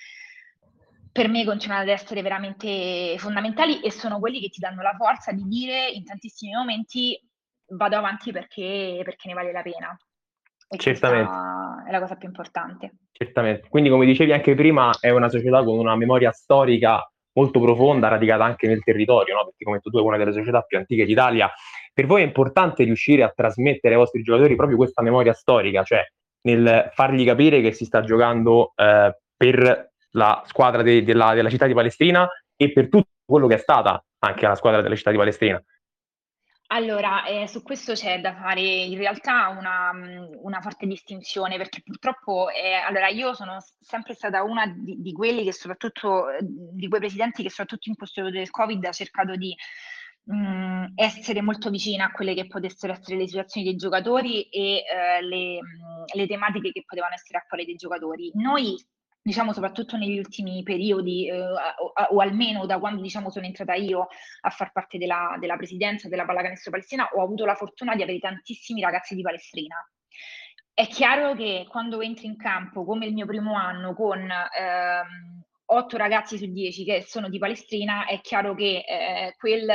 per 1.13 1.29
me 1.29 1.45
continuano 1.45 1.83
ad 1.83 1.89
essere 1.89 2.21
veramente 2.21 3.15
fondamentali 3.19 3.81
e 3.81 3.93
sono 3.93 4.19
quelli 4.19 4.41
che 4.41 4.49
ti 4.49 4.59
danno 4.59 4.83
la 4.83 4.97
forza 4.99 5.31
di 5.31 5.45
dire 5.45 5.89
in 5.89 6.03
tantissimi 6.03 6.53
momenti 6.53 7.17
vado 7.69 7.97
avanti 7.97 8.33
perché, 8.33 9.03
perché 9.05 9.29
ne 9.29 9.35
vale 9.35 9.53
la 9.53 9.63
pena. 9.63 9.97
E 10.69 10.79
Certamente. 10.79 11.31
è 11.87 11.93
la 11.93 12.01
cosa 12.01 12.17
più 12.17 12.27
importante. 12.27 12.91
Certamente. 13.13 13.69
Quindi, 13.69 13.89
come 13.89 14.05
dicevi 14.05 14.33
anche 14.33 14.57
prima, 14.57 14.91
è 14.99 15.11
una 15.11 15.29
società 15.29 15.63
con 15.63 15.79
una 15.79 15.95
memoria 15.95 16.33
storica 16.33 17.09
molto 17.37 17.61
profonda, 17.61 18.09
radicata 18.09 18.45
anche 18.45 18.67
nel 18.67 18.83
territorio, 18.83 19.35
no? 19.35 19.45
perché 19.45 19.65
come 19.65 19.77
detto 19.77 19.91
tu 19.91 19.99
è 19.99 20.03
una 20.03 20.17
delle 20.17 20.33
società 20.33 20.63
più 20.63 20.79
antiche 20.79 21.05
d'Italia. 21.05 21.51
Per 21.93 22.07
voi 22.07 22.23
è 22.23 22.25
importante 22.25 22.85
riuscire 22.85 23.23
a 23.23 23.33
trasmettere 23.35 23.95
ai 23.95 24.01
vostri 24.01 24.23
giocatori 24.23 24.57
proprio 24.57 24.77
questa 24.77 25.03
memoria 25.03 25.33
storica, 25.33 25.83
cioè 25.83 26.05
nel 26.43 26.91
fargli 26.93 27.25
capire 27.25 27.61
che 27.61 27.73
si 27.73 27.85
sta 27.85 28.03
giocando 28.03 28.73
eh, 28.77 29.17
per 29.37 29.93
la 30.11 30.43
squadra 30.47 30.83
de- 30.83 31.03
della, 31.03 31.35
della 31.35 31.51
città 31.51 31.67
di 31.67 31.75
Palestrina 31.75 32.29
e 32.57 32.73
per 32.73 32.89
tutto 32.89 33.09
quello 33.25 33.47
che 33.47 33.55
è 33.55 33.59
stata 33.59 34.03
anche 34.21 34.47
la 34.47 34.55
squadra 34.55 34.81
della 34.81 34.97
città 34.97 35.11
di 35.11 35.17
Palestrina. 35.17 35.63
Allora, 36.69 37.25
eh, 37.27 37.47
su 37.47 37.63
questo 37.63 37.93
c'è 37.93 38.21
da 38.21 38.35
fare 38.35 38.61
in 38.61 38.99
realtà 38.99 39.49
una, 39.49 39.93
una 40.43 40.61
forte 40.61 40.87
distinzione 40.87 41.57
perché 41.57 41.81
purtroppo, 41.85 42.51
eh, 42.51 42.73
allora 42.75 43.09
io 43.09 43.35
sono 43.35 43.59
sempre 43.81 44.15
stata 44.15 44.43
una 44.43 44.67
di, 44.67 45.01
di, 45.01 45.13
quelli 45.13 45.45
che 45.45 45.53
soprattutto, 45.53 46.27
di 46.41 46.89
quei 46.89 47.01
presidenti 47.01 47.45
che 47.45 47.51
soprattutto 47.51 47.89
in 47.89 47.95
questo 47.95 48.21
periodo 48.21 48.41
del 48.41 48.51
Covid 48.51 48.85
ha 48.85 48.91
cercato 48.93 49.37
di 49.37 49.55
mh, 50.25 50.87
essere 50.97 51.41
molto 51.41 51.71
vicina 51.71 52.07
a 52.07 52.11
quelle 52.11 52.35
che 52.35 52.49
potessero 52.49 52.93
essere 52.93 53.17
le 53.17 53.29
situazioni 53.29 53.67
dei 53.69 53.77
giocatori 53.77 54.43
e 54.49 54.83
eh, 54.85 55.23
le, 55.23 55.59
le 56.15 56.27
tematiche 56.27 56.73
che 56.73 56.85
potevano 56.85 57.15
essere 57.15 57.39
a 57.39 57.45
cuore 57.49 57.65
dei 57.65 57.77
giocatori. 57.77 58.33
Noi 58.35 58.77
diciamo 59.27 59.53
soprattutto 59.53 59.97
negli 59.97 60.19
ultimi 60.19 60.63
periodi 60.63 61.29
eh, 61.29 61.37
o, 61.37 61.93
o, 62.11 62.21
almeno 62.21 62.65
da 62.65 62.79
quando 62.79 63.03
diciamo 63.03 63.29
sono 63.29 63.45
entrata 63.45 63.75
io 63.75 64.07
a 64.43 64.51
far 64.51 64.71
parte 64.71 64.99
della, 64.99 65.37
della 65.41 65.57
presidenza 65.57 66.09
della 66.09 66.25
pallacanestro 66.25 66.71
palestina 66.71 67.09
ho 67.13 67.21
avuto 67.21 67.45
la 67.45 67.57
fortuna 67.57 67.97
di 67.97 68.03
avere 68.03 68.21
tantissimi 68.21 68.81
ragazzi 68.81 69.17
di 69.17 69.23
Palestrina. 69.23 69.85
È 70.73 70.87
chiaro 70.87 71.35
che 71.35 71.67
quando 71.69 72.01
entri 72.03 72.27
in 72.27 72.37
campo 72.37 72.85
come 72.85 73.07
il 73.07 73.15
mio 73.15 73.27
primo 73.27 73.57
anno 73.57 73.95
con 73.95 74.21
ehm, 74.21 75.36
8 75.69 75.97
ragazzi 75.97 76.39
su 76.39 76.47
10 76.47 76.85
che 76.85 77.05
sono 77.07 77.29
di 77.29 77.39
Palestrina, 77.39 78.07
è 78.07 78.21
chiaro 78.21 78.55
che 78.55 78.85
eh, 78.87 79.35
quel, 79.37 79.67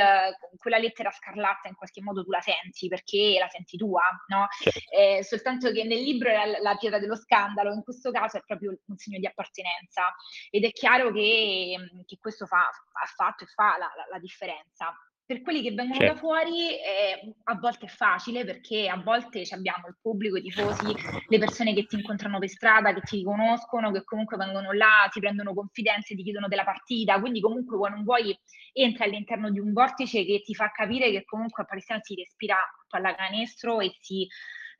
quella 0.56 0.78
lettera 0.78 1.10
scarlatta 1.10 1.68
in 1.68 1.74
qualche 1.74 2.00
modo 2.00 2.24
tu 2.24 2.30
la 2.30 2.40
senti 2.40 2.88
perché 2.88 3.36
la 3.38 3.48
senti 3.48 3.76
tua, 3.76 4.02
no? 4.28 4.46
Certo. 4.58 4.78
Eh, 4.90 5.22
soltanto 5.22 5.70
che 5.70 5.84
nel 5.84 6.00
libro 6.00 6.30
è 6.30 6.46
la, 6.46 6.58
la, 6.60 6.76
pietra 6.76 6.98
dello 6.98 7.16
scandalo, 7.16 7.74
in 7.74 7.82
questo 7.82 8.10
caso 8.10 8.38
è 8.38 8.42
proprio 8.46 8.76
un 8.86 8.96
segno 8.96 9.18
di 9.18 9.26
appartenenza 9.26 10.14
ed 10.50 10.64
è 10.64 10.72
chiaro 10.72 11.12
che, 11.12 11.76
che 12.06 12.18
questo 12.18 12.46
fa, 12.46 12.60
ha 12.60 13.06
fatto 13.14 13.44
e 13.44 13.46
fa 13.48 13.76
la, 13.78 13.90
la, 13.94 14.06
la 14.12 14.18
differenza 14.18 14.94
per 15.32 15.40
quelli 15.40 15.62
che 15.62 15.72
vengono 15.72 15.98
certo. 15.98 16.12
da 16.12 16.18
fuori 16.18 16.72
eh, 16.72 17.34
a 17.44 17.54
volte 17.54 17.86
è 17.86 17.88
facile 17.88 18.44
perché 18.44 18.86
a 18.86 19.00
volte 19.02 19.42
abbiamo 19.52 19.86
il 19.88 19.96
pubblico, 19.98 20.36
i 20.36 20.42
tifosi, 20.42 20.94
le 21.26 21.38
persone 21.38 21.72
che 21.72 21.86
ti 21.86 21.96
incontrano 21.96 22.38
per 22.38 22.50
strada, 22.50 22.92
che 22.92 23.00
ti 23.00 23.16
riconoscono, 23.16 23.90
che 23.92 24.04
comunque 24.04 24.36
vengono 24.36 24.72
là, 24.72 25.08
ti 25.10 25.20
prendono 25.20 25.54
confidenze, 25.54 26.14
ti 26.14 26.22
chiedono 26.22 26.48
della 26.48 26.64
partita, 26.64 27.18
quindi 27.18 27.40
comunque 27.40 27.78
vuoi 27.78 27.90
non 27.90 28.04
vuoi 28.04 28.38
entra 28.74 29.06
all'interno 29.06 29.50
di 29.50 29.58
un 29.58 29.72
vortice 29.72 30.22
che 30.26 30.42
ti 30.44 30.54
fa 30.54 30.70
capire 30.70 31.10
che 31.10 31.24
comunque 31.24 31.62
a 31.62 31.66
Palestina 31.66 31.98
si 32.02 32.14
respira 32.14 32.56
pallacanestro 32.88 33.80
e 33.80 33.96
si 34.00 34.26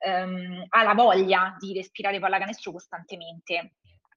ehm, 0.00 0.66
ha 0.68 0.82
la 0.82 0.94
voglia 0.94 1.56
di 1.59 1.73
respirare 1.73 2.18
pallacanestro 2.18 2.73
costantemente 2.73 3.73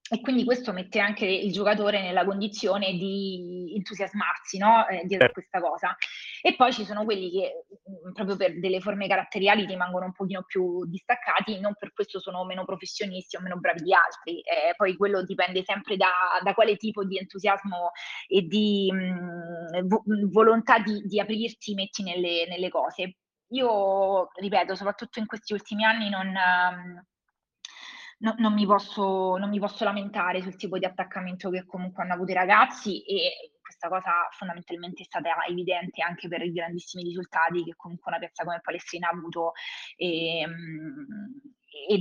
e 0.07 0.21
quindi 0.21 0.43
questo 0.43 0.71
mette 0.71 0.99
anche 0.99 1.25
il 1.25 1.51
giocatore 1.51 1.99
nella 1.99 2.25
condizione 2.25 2.91
di 2.91 3.54
entusiasmarsi 3.75 4.57
no? 4.57 4.87
eh, 4.87 5.03
dietro 5.05 5.27
a 5.27 5.31
certo. 5.31 5.33
questa 5.33 5.59
cosa. 5.61 5.95
E 6.41 6.55
poi 6.55 6.73
ci 6.73 6.85
sono 6.85 7.03
quelli 7.03 7.31
che 7.31 7.65
mm, 7.89 8.11
proprio 8.13 8.35
per 8.35 8.59
delle 8.59 8.79
forme 8.79 9.07
caratteriali 9.07 9.65
rimangono 9.65 10.05
un 10.05 10.13
pochino 10.13 10.43
più 10.43 10.85
distaccati, 10.85 11.59
non 11.59 11.73
per 11.77 11.93
questo 11.93 12.19
sono 12.19 12.45
meno 12.45 12.65
professionisti 12.65 13.35
o 13.35 13.41
meno 13.41 13.57
bravi 13.57 13.83
di 13.83 13.93
altri. 13.93 14.39
Eh, 14.41 14.73
poi 14.75 14.95
quello 14.95 15.23
dipende 15.23 15.63
sempre 15.63 15.97
da, 15.97 16.09
da, 16.43 16.53
quale 16.53 16.77
tipo 16.77 17.03
di 17.05 17.17
entusiasmo 17.17 17.91
e 18.27 18.41
di 18.41 18.91
mh, 18.91 18.97
mm, 18.97 19.87
vo- 19.87 20.03
volontà 20.31 20.79
di, 20.79 21.01
di, 21.05 21.19
aprirti 21.19 21.73
metti 21.73 22.03
nelle, 22.03 22.45
nelle, 22.47 22.69
cose. 22.69 23.17
Io, 23.49 24.29
ripeto, 24.33 24.75
soprattutto 24.75 25.19
in 25.19 25.25
questi 25.25 25.53
ultimi 25.53 25.83
anni 25.83 26.09
non... 26.09 26.27
Um, 26.27 27.05
no, 28.25 28.35
non, 28.39 28.53
mi 28.53 28.65
posso, 28.65 29.37
non 29.37 29.49
mi 29.49 29.59
posso 29.59 29.83
lamentare 29.83 30.41
sul 30.41 30.55
tipo 30.55 30.79
di 30.79 30.85
attaccamento 30.85 31.51
che 31.51 31.65
comunque 31.65 32.03
hanno 32.03 32.13
avuto 32.13 32.31
i 32.31 32.35
ragazzi 32.35 33.03
e 33.03 33.51
questa 33.61 33.87
cosa 33.87 34.11
fondamentalmente 34.31 35.03
è 35.03 35.05
stata 35.05 35.29
evidente 35.47 36.01
anche 36.01 36.27
per 36.27 36.41
i 36.41 36.51
grandissimi 36.51 37.03
risultati 37.03 37.63
che 37.63 37.75
comunque 37.75 38.11
una 38.11 38.19
piazza 38.19 38.43
come 38.43 38.61
Palestrina 38.61 39.09
ha 39.09 39.11
avuto 39.11 39.51
e, 39.95 40.39
ehm, 40.39 41.05
e, 41.87 41.95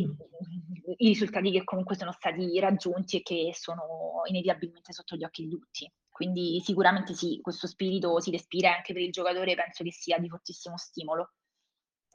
i 0.96 1.08
risultati 1.08 1.50
che 1.50 1.64
comunque 1.64 1.96
sono 1.96 2.12
stati 2.12 2.58
raggiunti 2.58 3.18
e 3.18 3.22
che 3.22 3.50
sono 3.54 4.22
inevitabilmente 4.26 4.92
sotto 4.92 5.16
gli 5.16 5.24
occhi 5.24 5.44
di 5.44 5.50
tutti. 5.50 5.90
Quindi 6.10 6.60
sicuramente 6.60 7.12
sì, 7.12 7.40
questo 7.42 7.66
spirito 7.66 8.20
si 8.20 8.30
respira 8.30 8.74
anche 8.74 8.92
per 8.92 9.02
il 9.02 9.10
giocatore, 9.10 9.54
penso 9.54 9.82
che 9.82 9.90
sia 9.90 10.18
di 10.18 10.28
fortissimo 10.28 10.76
stimolo. 10.76 11.32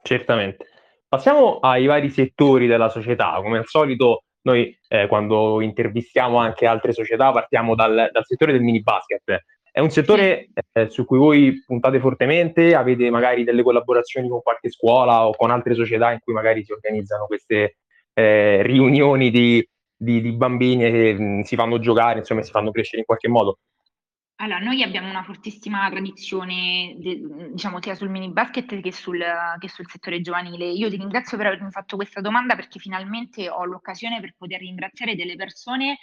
Certamente. 0.02 0.66
Passiamo 1.10 1.58
ai 1.58 1.86
vari 1.86 2.08
settori 2.08 2.68
della 2.68 2.88
società. 2.88 3.32
Come 3.42 3.58
al 3.58 3.66
solito, 3.66 4.26
noi 4.42 4.72
eh, 4.86 5.08
quando 5.08 5.60
intervistiamo 5.60 6.38
anche 6.38 6.66
altre 6.66 6.92
società 6.92 7.32
partiamo 7.32 7.74
dal, 7.74 8.10
dal 8.12 8.24
settore 8.24 8.52
del 8.52 8.62
mini 8.62 8.80
basket. 8.80 9.42
È 9.72 9.80
un 9.80 9.90
settore 9.90 10.50
eh, 10.72 10.88
su 10.88 11.04
cui 11.04 11.18
voi 11.18 11.64
puntate 11.66 11.98
fortemente, 11.98 12.76
avete 12.76 13.10
magari 13.10 13.42
delle 13.42 13.64
collaborazioni 13.64 14.28
con 14.28 14.40
qualche 14.40 14.70
scuola 14.70 15.26
o 15.26 15.34
con 15.34 15.50
altre 15.50 15.74
società 15.74 16.12
in 16.12 16.20
cui 16.20 16.32
magari 16.32 16.62
si 16.62 16.70
organizzano 16.70 17.26
queste 17.26 17.78
eh, 18.12 18.62
riunioni 18.62 19.30
di, 19.30 19.68
di, 19.96 20.20
di, 20.20 20.30
bambini 20.36 20.88
che 20.92 21.12
mh, 21.12 21.22
mm, 21.22 21.40
si 21.40 21.56
fanno 21.56 21.80
giocare, 21.80 22.20
insomma, 22.20 22.42
si 22.42 22.52
fanno 22.52 22.70
crescere 22.70 22.98
in 22.98 23.04
qualche 23.04 23.26
modo. 23.28 23.58
Allora, 24.42 24.58
noi 24.58 24.82
abbiamo 24.82 25.10
una 25.10 25.22
fortissima 25.22 25.86
tradizione, 25.90 26.94
de, 26.96 27.20
diciamo, 27.52 27.78
sia 27.82 27.94
sul 27.94 28.08
mini 28.08 28.30
basket 28.32 28.80
che 28.80 28.90
sul, 28.90 29.22
che 29.58 29.68
sul, 29.68 29.86
settore 29.86 30.22
giovanile. 30.22 30.66
Io 30.70 30.88
ti 30.88 30.96
ringrazio 30.96 31.36
per 31.36 31.46
avermi 31.48 31.70
fatto 31.70 31.96
questa 31.96 32.22
domanda 32.22 32.56
perché 32.56 32.78
finalmente 32.78 33.50
ho 33.50 33.64
l'occasione 33.66 34.18
per 34.18 34.34
poter 34.38 34.60
ringraziare 34.60 35.14
delle 35.14 35.36
persone 35.36 35.98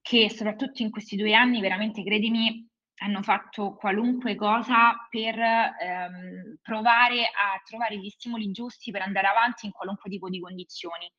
che 0.00 0.30
soprattutto 0.30 0.82
in 0.82 0.90
questi 0.90 1.16
due 1.16 1.34
anni, 1.34 1.60
veramente 1.60 2.02
credimi, 2.02 2.66
hanno 2.98 3.22
fatto 3.22 3.74
qualunque 3.74 4.34
cosa 4.34 5.06
per 5.10 5.38
ehm, 5.38 6.58
provare 6.62 7.24
a 7.26 7.60
trovare 7.64 7.98
gli 7.98 8.08
stimoli 8.08 8.50
giusti 8.50 8.90
per 8.90 9.02
andare 9.02 9.26
avanti 9.26 9.66
in 9.66 9.72
qualunque 9.72 10.08
tipo 10.08 10.28
di 10.28 10.40
condizioni. 10.40 11.10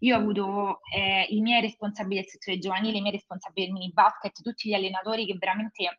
Io 0.00 0.16
ho 0.16 0.18
avuto 0.18 0.80
eh, 0.94 1.26
i 1.30 1.40
miei 1.40 1.60
responsabili 1.60 2.20
del 2.20 2.28
settore 2.28 2.58
giovanile, 2.58 2.98
i 2.98 3.00
miei 3.02 3.14
responsabili 3.14 3.66
del 3.66 3.74
mini 3.74 3.92
basket, 3.92 4.40
tutti 4.40 4.68
gli 4.68 4.74
allenatori 4.74 5.26
che 5.26 5.36
veramente 5.38 5.98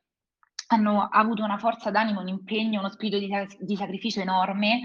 hanno 0.68 1.08
avuto 1.12 1.44
una 1.44 1.58
forza 1.58 1.92
d'animo, 1.92 2.22
un 2.22 2.30
impegno, 2.30 2.80
uno 2.80 2.90
spirito 2.90 3.20
di, 3.20 3.30
di 3.60 3.76
sacrificio 3.76 4.22
enorme 4.22 4.82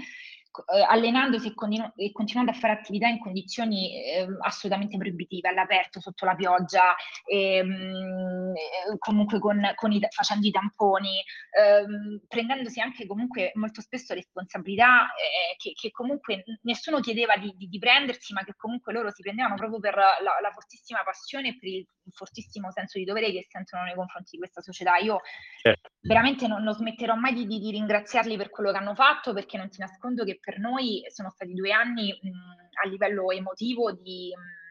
eh, 0.65 0.81
allenandosi 0.81 1.47
e, 1.47 1.53
continu- 1.53 1.91
e, 1.95 2.11
continuando 2.11 2.51
a 2.51 2.55
fare 2.55 2.73
attività 2.73 3.07
in 3.07 3.19
condizioni 3.19 4.03
eh, 4.03 4.27
assolutamente 4.41 4.97
proibitive, 4.97 5.49
all'aperto, 5.49 5.99
sotto 5.99 6.25
la 6.25 6.35
pioggia, 6.35 6.95
ehm, 7.25 8.53
eh, 8.55 8.97
comunque 8.97 9.39
con, 9.39 9.61
con 9.75 9.91
i, 9.91 9.99
facendo 10.09 10.47
i 10.47 10.51
tamponi, 10.51 11.21
ehm, 11.57 12.21
prendendosi 12.27 12.79
anche 12.79 13.05
comunque 13.05 13.51
molto 13.55 13.81
spesso 13.81 14.13
responsabilità 14.13 15.05
eh, 15.15 15.55
che, 15.57 15.73
che, 15.73 15.91
comunque 15.91 16.43
nessuno 16.63 16.99
chiedeva 16.99 17.37
di, 17.37 17.53
di, 17.55 17.67
di, 17.67 17.79
prendersi, 17.79 18.33
ma 18.33 18.43
che 18.43 18.53
comunque 18.55 18.93
loro 18.93 19.11
si 19.11 19.21
prendevano 19.21 19.55
proprio 19.55 19.79
per 19.79 19.95
la, 19.95 20.17
la 20.41 20.51
fortissima 20.51 21.03
passione 21.03 21.49
e 21.49 21.57
per 21.57 21.69
il 21.69 21.87
fortissimo 22.11 22.71
senso 22.71 22.97
di 22.97 23.05
dovere 23.05 23.31
che 23.31 23.45
sentono 23.49 23.83
nei 23.83 23.95
confronti 23.95 24.31
di 24.31 24.37
questa 24.37 24.61
società. 24.61 24.97
Io 24.97 25.19
certo. 25.61 25.89
veramente 26.01 26.47
non, 26.47 26.63
non, 26.63 26.73
smetterò 26.73 27.15
mai 27.15 27.33
di, 27.33 27.45
di, 27.45 27.71
ringraziarli 27.71 28.37
per 28.37 28.49
quello 28.49 28.71
che 28.71 28.77
hanno 28.77 28.95
fatto, 28.95 29.33
perché 29.33 29.57
non 29.57 29.69
ti 29.69 29.79
nascondo 29.79 30.23
che 30.23 30.39
per 30.47 30.59
noi 30.59 31.03
sono 31.09 31.29
stati 31.29 31.53
due 31.53 31.73
anni 31.73 32.07
mh, 32.07 32.85
a 32.85 32.87
livello 32.87 33.31
emotivo 33.31 33.91
di... 33.91 34.31
Mh, 34.33 34.65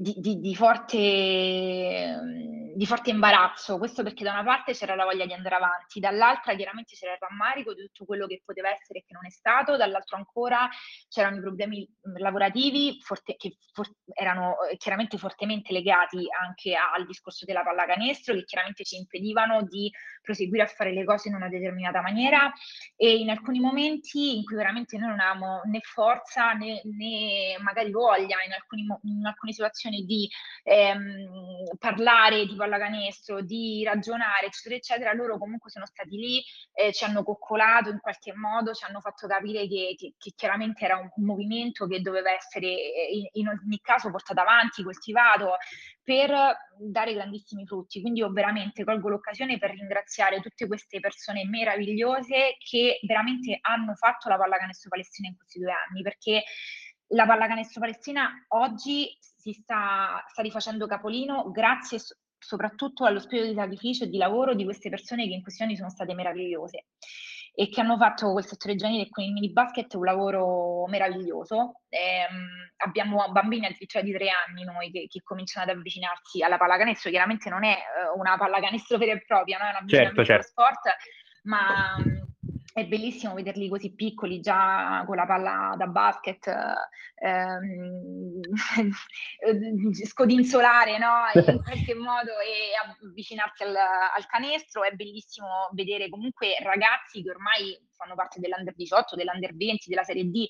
di, 0.00 0.14
di, 0.18 0.38
di, 0.38 0.54
forte, 0.54 0.96
di, 2.76 2.86
forte, 2.86 3.10
imbarazzo. 3.10 3.78
Questo 3.78 4.04
perché 4.04 4.22
da 4.22 4.30
una 4.30 4.44
parte 4.44 4.72
c'era 4.72 4.94
la 4.94 5.04
voglia 5.04 5.26
di 5.26 5.32
andare 5.32 5.56
avanti, 5.56 5.98
dall'altra 5.98 6.54
chiaramente 6.54 6.94
c'era 6.94 7.14
il 7.14 7.18
rammarico 7.20 7.74
di 7.74 7.82
tutto 7.86 8.04
quello 8.04 8.28
che 8.28 8.40
poteva 8.44 8.70
essere 8.70 9.00
e 9.00 9.04
che 9.04 9.12
non 9.12 9.26
è 9.26 9.30
stato, 9.30 9.76
dall'altro 9.76 10.16
ancora 10.16 10.68
c'erano 11.08 11.38
i 11.38 11.40
problemi 11.40 11.88
lavorativi 12.16 13.00
forte, 13.00 13.34
che 13.36 13.56
for, 13.72 13.90
erano 14.14 14.62
eh, 14.70 14.76
chiaramente 14.76 15.18
fortemente 15.18 15.72
legati 15.72 16.26
anche 16.40 16.76
al 16.76 17.04
discorso 17.04 17.44
della 17.44 17.64
pallacanestro, 17.64 18.34
che 18.34 18.44
chiaramente 18.44 18.84
ci 18.84 18.96
impedivano 18.96 19.64
di 19.64 19.90
proseguire 20.22 20.62
a 20.62 20.68
fare 20.68 20.92
le 20.92 21.04
cose 21.04 21.28
in 21.28 21.34
una 21.34 21.48
determinata 21.48 22.00
maniera 22.02 22.52
e 22.94 23.16
in 23.16 23.30
alcuni 23.30 23.58
momenti 23.58 24.36
in 24.36 24.44
cui 24.44 24.54
veramente 24.54 24.96
noi 24.96 25.08
non 25.08 25.18
avevamo 25.20 25.62
né 25.64 25.80
forza 25.82 26.52
né, 26.52 26.82
né 26.84 27.56
magari 27.60 27.90
voglia 27.90 28.36
in, 28.44 28.52
alcuni, 28.52 28.86
in 29.02 29.26
alcune 29.26 29.52
situazioni 29.52 29.87
situazione 29.88 30.04
di 30.04 30.28
ehm, 30.64 31.76
parlare 31.78 32.46
di 32.46 32.54
pallacanestro, 32.54 33.42
di 33.42 33.82
ragionare, 33.84 34.46
eccetera, 34.46 34.76
eccetera, 34.76 35.12
loro 35.12 35.38
comunque 35.38 35.70
sono 35.70 35.86
stati 35.86 36.16
lì, 36.16 36.42
eh, 36.72 36.92
ci 36.92 37.04
hanno 37.04 37.22
coccolato 37.22 37.90
in 37.90 38.00
qualche 38.00 38.34
modo, 38.34 38.74
ci 38.74 38.84
hanno 38.84 39.00
fatto 39.00 39.26
capire 39.26 39.66
che, 39.66 39.94
che, 39.96 40.14
che 40.16 40.32
chiaramente 40.36 40.84
era 40.84 40.96
un, 40.96 41.08
un, 41.14 41.24
movimento 41.24 41.86
che 41.86 42.00
doveva 42.00 42.32
essere 42.32 42.66
eh, 42.66 43.10
in, 43.12 43.28
in 43.32 43.48
ogni 43.48 43.80
caso 43.80 44.10
portato 44.10 44.40
avanti, 44.40 44.82
coltivato, 44.82 45.56
per 46.02 46.32
dare 46.78 47.14
grandissimi 47.14 47.66
frutti. 47.66 48.00
Quindi 48.00 48.20
io 48.20 48.30
veramente 48.30 48.84
colgo 48.84 49.08
l'occasione 49.08 49.58
per 49.58 49.70
ringraziare 49.70 50.40
tutte 50.40 50.66
queste 50.66 51.00
persone 51.00 51.44
meravigliose 51.44 52.56
che 52.58 52.98
veramente 53.06 53.58
hanno 53.60 53.94
fatto 53.94 54.28
la 54.28 54.36
pallacanestro 54.36 54.88
palestina 54.88 55.28
in 55.28 55.36
questi 55.36 55.58
due 55.58 55.72
anni, 55.72 56.02
perché 56.02 56.44
la 57.12 57.26
pallacanestro 57.26 57.80
palestina 57.80 58.44
oggi 58.48 59.16
si 59.52 59.60
sta, 59.60 60.24
sta 60.28 60.42
rifacendo 60.42 60.86
capolino 60.86 61.50
grazie 61.50 61.98
soprattutto 62.38 63.04
allo 63.04 63.18
spirito 63.18 63.48
di 63.48 63.54
sacrificio 63.54 64.04
e 64.04 64.08
di 64.08 64.18
lavoro 64.18 64.54
di 64.54 64.64
queste 64.64 64.90
persone 64.90 65.26
che 65.26 65.34
in 65.34 65.42
questi 65.42 65.62
anni 65.62 65.76
sono 65.76 65.90
state 65.90 66.14
meravigliose 66.14 66.86
e 67.54 67.68
che 67.68 67.80
hanno 67.80 67.96
fatto 67.96 68.30
quel 68.30 68.46
settore 68.46 68.76
giovanile 68.76 69.08
con 69.08 69.24
il 69.24 69.32
mini 69.32 69.50
basket 69.50 69.92
un 69.94 70.04
lavoro 70.04 70.86
meraviglioso. 70.86 71.80
Ehm, 71.88 72.70
abbiamo 72.76 73.32
bambini 73.32 73.66
addirittura 73.66 74.04
di 74.04 74.12
tre 74.12 74.28
anni 74.30 74.62
noi 74.62 74.92
che, 74.92 75.06
che, 75.08 75.22
cominciano 75.24 75.68
ad 75.68 75.76
avvicinarsi 75.76 76.40
alla 76.40 76.56
pallacanestro, 76.56 77.10
chiaramente 77.10 77.50
non 77.50 77.64
è 77.64 77.76
uh, 78.14 78.18
una 78.18 78.36
pallacanestro 78.36 78.96
vera 78.96 79.12
e 79.12 79.24
propria, 79.26 79.58
no? 79.58 79.64
è 79.64 79.70
una 79.70 79.88
certo, 79.88 80.24
certo. 80.24 80.46
sport, 80.46 80.82
ma 81.42 81.96
è 82.78 82.86
bellissimo 82.86 83.34
vederli 83.34 83.68
così 83.68 83.92
piccoli, 83.92 84.40
già 84.40 85.02
con 85.06 85.16
la 85.16 85.26
palla 85.26 85.74
da 85.76 85.86
basket, 85.86 86.46
ehm, 87.16 88.40
scodinzolare 90.06 90.98
no? 90.98 91.24
in 91.34 91.62
qualche 91.62 91.94
modo 91.94 92.38
e 92.40 92.72
avvicinarsi 93.02 93.62
al, 93.64 93.74
al, 93.76 94.26
canestro. 94.26 94.84
È 94.84 94.92
bellissimo 94.92 95.68
vedere 95.72 96.08
comunque 96.08 96.56
ragazzi 96.62 97.22
che 97.22 97.30
ormai 97.30 97.78
fanno 97.96 98.14
parte 98.14 98.40
dell'Under 98.40 98.74
18, 98.74 99.16
dell'Under 99.16 99.56
20, 99.56 99.88
della 99.88 100.04
Serie 100.04 100.24
D, 100.24 100.46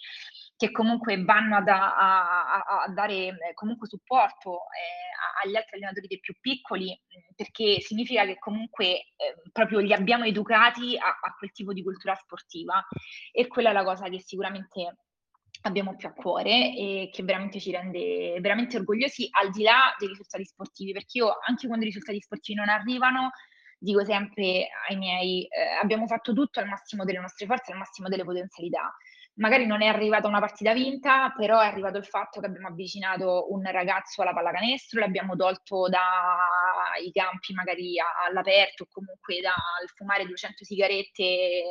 che 0.58 0.72
comunque 0.72 1.22
vanno 1.22 1.56
a, 1.56 1.62
a, 1.62 2.82
a 2.82 2.88
dare 2.88 3.28
eh, 3.28 3.54
comunque 3.54 3.86
supporto 3.86 4.54
eh, 4.54 5.46
agli 5.46 5.54
altri 5.54 5.76
allenatori 5.76 6.08
dei 6.08 6.18
più 6.18 6.34
piccoli, 6.40 7.00
perché 7.36 7.80
significa 7.80 8.24
che 8.24 8.38
comunque 8.40 8.86
eh, 8.86 9.06
proprio 9.52 9.78
li 9.78 9.92
abbiamo 9.92 10.24
educati 10.24 10.98
a, 10.98 11.06
a 11.06 11.34
quel 11.38 11.52
tipo 11.52 11.72
di 11.72 11.84
cultura 11.84 12.16
sportiva. 12.16 12.84
E 13.30 13.46
quella 13.46 13.70
è 13.70 13.72
la 13.72 13.84
cosa 13.84 14.08
che 14.08 14.20
sicuramente 14.20 14.96
abbiamo 15.62 15.94
più 15.94 16.08
a 16.08 16.12
cuore 16.12 16.74
e 16.74 17.10
che 17.12 17.22
veramente 17.22 17.60
ci 17.60 17.70
rende 17.70 18.38
veramente 18.40 18.78
orgogliosi 18.78 19.28
al 19.30 19.50
di 19.50 19.62
là 19.62 19.94
dei 19.96 20.08
risultati 20.08 20.44
sportivi, 20.44 20.90
perché 20.90 21.18
io 21.18 21.38
anche 21.46 21.68
quando 21.68 21.84
i 21.84 21.88
risultati 21.88 22.20
sportivi 22.20 22.58
non 22.58 22.68
arrivano, 22.68 23.30
dico 23.78 24.04
sempre 24.04 24.68
ai 24.88 24.96
miei, 24.96 25.46
eh, 25.46 25.78
abbiamo 25.80 26.08
fatto 26.08 26.32
tutto 26.32 26.58
al 26.58 26.66
massimo 26.66 27.04
delle 27.04 27.20
nostre 27.20 27.46
forze, 27.46 27.70
al 27.70 27.78
massimo 27.78 28.08
delle 28.08 28.24
potenzialità 28.24 28.92
magari 29.38 29.66
non 29.66 29.82
è 29.82 29.86
arrivata 29.86 30.28
una 30.28 30.40
partita 30.40 30.72
vinta, 30.72 31.32
però 31.36 31.60
è 31.60 31.66
arrivato 31.66 31.98
il 31.98 32.04
fatto 32.04 32.40
che 32.40 32.46
abbiamo 32.46 32.68
avvicinato 32.68 33.52
un 33.52 33.62
ragazzo 33.70 34.22
alla 34.22 34.32
pallacanestro, 34.32 35.00
l'abbiamo 35.00 35.36
tolto 35.36 35.88
dai 35.88 37.10
campi 37.12 37.54
magari 37.54 37.96
all'aperto 38.26 38.84
o 38.84 38.88
comunque 38.90 39.40
dal 39.40 39.88
fumare 39.94 40.26
200 40.26 40.64
sigarette 40.64 41.22
eh, 41.22 41.64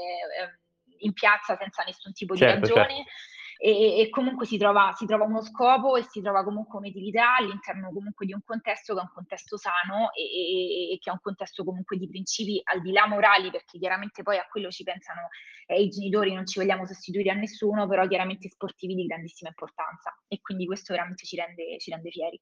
in 0.99 1.13
piazza 1.13 1.55
senza 1.57 1.83
nessun 1.83 2.13
tipo 2.13 2.33
di 2.33 2.39
certo, 2.39 2.59
ragione. 2.59 2.95
Certo 2.95 3.11
e, 3.57 3.99
e 4.01 4.09
comunque 4.09 4.45
si 4.45 4.57
trova, 4.57 4.93
si 4.95 5.05
trova, 5.05 5.25
uno 5.25 5.41
scopo 5.41 5.95
e 5.95 6.03
si 6.03 6.21
trova 6.21 6.43
comunque 6.43 6.79
un'utilità 6.79 7.37
all'interno 7.37 7.91
comunque 7.91 8.25
di 8.25 8.33
un 8.33 8.41
contesto 8.43 8.93
che 8.93 8.99
è 8.99 9.03
un 9.03 9.11
contesto 9.13 9.57
sano 9.57 10.11
e, 10.13 10.93
e, 10.93 10.97
che 10.99 11.09
è 11.09 11.13
un 11.13 11.19
contesto 11.21 11.63
comunque 11.63 11.97
di 11.97 12.07
principi 12.07 12.61
al 12.63 12.81
di 12.81 12.91
là 12.91 13.07
morali, 13.07 13.49
perché 13.49 13.77
chiaramente 13.79 14.23
poi 14.23 14.37
a 14.37 14.47
quello 14.49 14.69
ci 14.69 14.83
pensano 14.83 15.29
eh, 15.65 15.81
i 15.81 15.89
genitori, 15.89 16.33
non 16.33 16.45
ci 16.45 16.59
vogliamo 16.59 16.85
sostituire 16.85 17.31
a 17.31 17.33
nessuno, 17.33 17.87
però 17.87 18.07
chiaramente 18.07 18.49
sportivi 18.49 18.95
di 18.95 19.05
grandissima 19.05 19.49
importanza 19.49 20.15
e 20.27 20.39
quindi 20.41 20.65
questo 20.65 20.93
veramente 20.93 21.25
ci 21.25 21.35
rende, 21.35 21.77
ci 21.79 21.91
rende 21.91 22.09
fieri. 22.09 22.39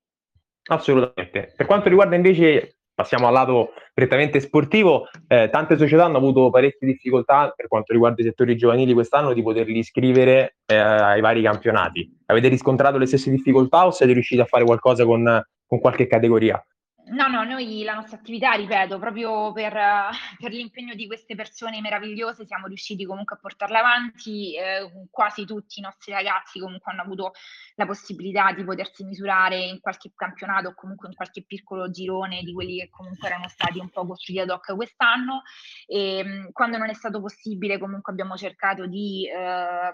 Assolutamente. 0.67 1.53
Per 1.55 1.65
quanto 1.65 1.89
riguarda 1.89 2.15
invece 2.15 2.79
passiamo 2.95 3.27
al 3.27 3.33
lato 3.33 3.73
prettamente 3.93 4.39
sportivo, 4.39 5.07
eh, 5.27 5.49
tante 5.51 5.77
società 5.77 6.05
hanno 6.05 6.17
avuto 6.17 6.49
parecchie 6.49 6.87
difficoltà 6.87 7.53
per 7.55 7.67
quanto 7.67 7.91
riguarda 7.91 8.21
i 8.21 8.25
settori 8.25 8.55
giovanili 8.55 8.93
quest'anno 8.93 9.33
di 9.33 9.43
poterli 9.43 9.77
iscrivere 9.77 10.55
eh, 10.65 10.75
ai 10.75 11.21
vari 11.21 11.43
campionati. 11.43 12.09
Avete 12.27 12.47
riscontrato 12.47 12.97
le 12.97 13.05
stesse 13.05 13.29
difficoltà 13.29 13.85
o 13.85 13.91
siete 13.91 14.13
riusciti 14.13 14.41
a 14.41 14.45
fare 14.45 14.63
qualcosa 14.63 15.05
con, 15.05 15.43
con 15.67 15.79
qualche 15.79 16.07
categoria? 16.07 16.65
No, 17.07 17.27
no, 17.27 17.43
noi 17.43 17.83
la 17.83 17.93
nostra 17.93 18.17
attività, 18.17 18.53
ripeto, 18.53 18.97
proprio 18.97 19.51
per, 19.51 19.73
per 20.39 20.51
l'impegno 20.51 20.95
di 20.95 21.05
queste 21.05 21.35
persone 21.35 21.79
meravigliose 21.79 22.47
siamo 22.47 22.65
riusciti 22.65 23.05
comunque 23.05 23.35
a 23.35 23.39
portarla 23.39 23.79
avanti, 23.79 24.57
eh, 24.57 25.07
quasi 25.11 25.45
tutti 25.45 25.79
i 25.79 25.83
nostri 25.83 26.13
ragazzi 26.13 26.59
comunque 26.59 26.91
hanno 26.91 27.03
avuto 27.03 27.33
la 27.75 27.85
possibilità 27.85 28.51
di 28.53 28.63
potersi 28.63 29.03
misurare 29.03 29.57
in 29.57 29.79
qualche 29.81 30.11
campionato 30.15 30.69
o 30.69 30.73
comunque 30.73 31.07
in 31.07 31.13
qualche 31.13 31.43
piccolo 31.45 31.91
girone 31.91 32.41
di 32.41 32.53
quelli 32.53 32.79
che 32.79 32.89
comunque 32.89 33.27
erano 33.27 33.49
stati 33.49 33.77
un 33.77 33.89
po' 33.89 34.07
costruiti 34.07 34.41
ad 34.41 34.49
hoc 34.49 34.75
quest'anno. 34.75 35.43
E 35.85 36.17
ehm, 36.17 36.51
quando 36.53 36.77
non 36.77 36.89
è 36.89 36.93
stato 36.93 37.21
possibile 37.21 37.77
comunque 37.77 38.11
abbiamo 38.11 38.35
cercato 38.35 38.87
di 38.87 39.27
eh, 39.29 39.91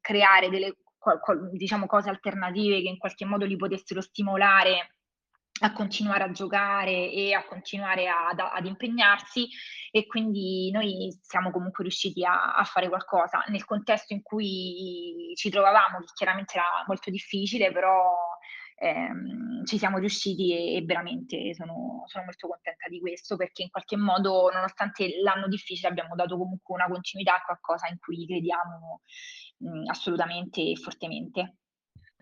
creare 0.00 0.48
delle 0.48 0.76
diciamo 1.52 1.84
cose 1.84 2.08
alternative 2.08 2.80
che 2.80 2.88
in 2.88 2.96
qualche 2.96 3.26
modo 3.26 3.44
li 3.44 3.56
potessero 3.56 4.00
stimolare 4.00 4.94
a 5.60 5.72
continuare 5.72 6.24
a 6.24 6.30
giocare 6.30 7.10
e 7.10 7.32
a 7.32 7.44
continuare 7.44 8.08
ad, 8.08 8.40
ad 8.40 8.66
impegnarsi 8.66 9.48
e 9.90 10.06
quindi 10.06 10.70
noi 10.72 11.16
siamo 11.22 11.52
comunque 11.52 11.84
riusciti 11.84 12.24
a, 12.24 12.56
a, 12.56 12.64
fare 12.64 12.88
qualcosa 12.88 13.44
nel 13.48 13.64
contesto 13.64 14.12
in 14.12 14.22
cui 14.22 15.32
ci 15.36 15.50
trovavamo, 15.50 15.98
che 15.98 16.12
chiaramente 16.14 16.54
era 16.54 16.84
molto 16.88 17.10
difficile, 17.10 17.70
però 17.70 18.12
ehm, 18.76 19.64
ci 19.64 19.78
siamo 19.78 19.98
riusciti 19.98 20.52
e, 20.52 20.76
e 20.76 20.82
veramente 20.82 21.54
sono, 21.54 22.02
sono, 22.06 22.24
molto 22.24 22.48
contenta 22.48 22.88
di 22.88 22.98
questo 22.98 23.36
perché 23.36 23.62
in 23.62 23.70
qualche 23.70 23.96
modo, 23.96 24.50
nonostante 24.50 25.20
l'anno 25.22 25.46
difficile, 25.46 25.88
abbiamo 25.88 26.16
dato 26.16 26.36
comunque 26.36 26.74
una 26.74 26.88
continuità 26.88 27.36
a 27.36 27.42
qualcosa 27.42 27.86
in 27.86 27.98
cui 28.00 28.26
crediamo 28.26 29.02
mh, 29.58 29.88
assolutamente 29.88 30.60
e 30.60 30.76
fortemente. 30.76 31.58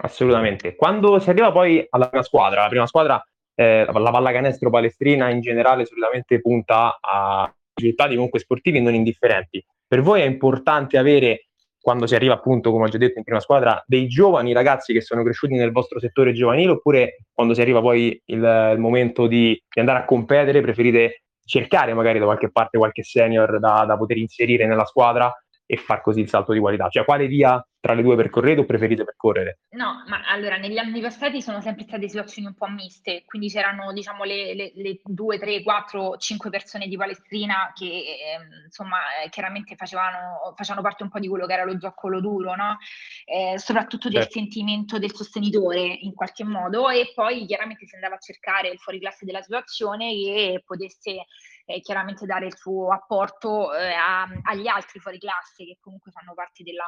Assolutamente. 0.03 0.75
Quando 0.75 1.19
si 1.21 1.31
arriva 1.31 1.53
poi 1.53 1.87
alla 1.89 2.09
prima 2.09 2.25
squadra, 2.25 2.63
la 2.63 2.69
prima 2.69 2.87
squadra, 2.87 3.25
eh, 3.55 3.85
la 3.85 4.11
pallacanestro 4.11 4.69
palestrina 4.69 5.29
in 5.31 5.41
generale 5.41 5.87
solitamente 5.87 6.41
punta 6.41 6.99
a 7.01 7.53
risultati 7.75 8.15
comunque 8.15 8.41
sportivi 8.41 8.81
non 8.81 8.95
indifferenti. 8.95 9.65
Per 9.87 10.03
voi 10.03 10.23
è 10.23 10.25
importante 10.25 10.99
avere, 10.99 11.47
quando 11.81 12.07
si 12.07 12.17
arriva 12.17 12.35
appunto, 12.35 12.73
come 12.73 12.85
ho 12.85 12.89
già 12.89 12.99
detto, 12.99 13.19
in 13.19 13.25
prima 13.25 13.41
squadra, 13.41 13.81
dei 13.87 14.09
giovani 14.09 14.53
ragazzi 14.53 14.93
che 14.93 15.01
sono 15.01 15.23
cresciuti 15.23 15.55
nel 15.55 15.71
vostro 15.71 16.01
settore 16.01 16.33
giovanile 16.33 16.73
oppure 16.73 17.19
quando 17.33 17.55
si 17.55 17.61
arriva 17.61 17.81
poi 17.81 18.21
il, 18.27 18.71
il 18.75 18.79
momento 18.79 19.29
di, 19.29 19.51
di, 19.69 19.81
andare 19.81 20.01
a 20.01 20.05
competere 20.05 20.61
preferite 20.61 21.23
cercare 21.45 21.93
magari 21.93 22.19
da 22.19 22.25
qualche 22.25 22.51
parte 22.51 22.79
qualche 22.79 23.03
senior 23.03 23.59
da, 23.59 23.85
da 23.85 23.97
poter 23.97 24.17
inserire 24.17 24.65
nella 24.65 24.85
squadra 24.85 25.33
e 25.67 25.77
far 25.77 26.03
così 26.03 26.21
il 26.21 26.29
salto 26.29 26.53
di 26.53 26.59
qualità? 26.59 26.89
Cioè, 26.89 27.05
quale 27.05 27.27
via 27.27 27.65
tra 27.83 27.95
le 27.95 28.03
due 28.03 28.15
percorrete 28.15 28.61
o 28.61 28.65
preferite 28.65 29.03
percorrere? 29.03 29.63
No, 29.71 30.05
ma 30.07 30.23
allora 30.29 30.57
negli 30.57 30.79
anni 30.79 31.01
passati 31.01 31.43
sono 31.43 31.61
sempre 31.61 31.83
state 31.83 32.09
situazioni 32.09 32.47
un 32.47 32.55
po' 32.55 32.69
miste, 32.69 33.25
quindi 33.27 33.49
c'erano 33.49 33.93
diciamo 33.93 34.23
le, 34.23 34.55
le, 34.55 34.73
le 34.77 35.01
due, 35.03 35.37
tre, 35.37 35.65
quattro, 35.65 36.17
cinque 36.17 36.49
persone 36.49 36.87
di 36.87 36.97
Palestrina 36.97 37.73
che 37.75 37.87
eh, 37.87 38.65
insomma 38.67 38.99
eh, 39.25 39.29
chiaramente 39.31 39.75
facevano, 39.75 40.55
facevano, 40.55 40.87
parte 40.87 41.03
un 41.03 41.09
po' 41.09 41.19
di 41.19 41.27
quello 41.27 41.45
che 41.45 41.55
era 41.55 41.65
lo 41.65 41.77
zoccolo 41.81 42.21
duro, 42.21 42.55
no? 42.55 42.79
eh, 43.25 43.59
soprattutto 43.59 44.09
del 44.09 44.23
certo. 44.23 44.39
sentimento 44.39 45.01
del 45.01 45.13
sostenitore 45.13 45.81
in 45.81 46.15
qualche 46.15 46.45
modo 46.45 46.89
e 46.89 47.11
poi 47.13 47.45
chiaramente 47.47 47.85
si 47.87 47.97
andava 47.97 48.15
a 48.15 48.19
cercare 48.19 48.69
il 48.69 48.79
fuori 48.79 49.01
classe 49.01 49.25
della 49.25 49.43
situazione 49.43 50.13
che 50.13 50.63
potesse 50.65 51.25
eh, 51.65 51.81
chiaramente 51.81 52.27
dare 52.27 52.47
il 52.47 52.57
suo 52.57 52.93
apporto 52.93 53.73
eh, 53.75 53.93
a, 53.93 54.27
agli 54.43 54.67
altri 54.67 55.01
fuori 55.01 55.19
classe 55.19 55.65
che 55.65 55.79
comunque 55.81 56.11
fanno 56.11 56.35
parte 56.35 56.63
della, 56.63 56.85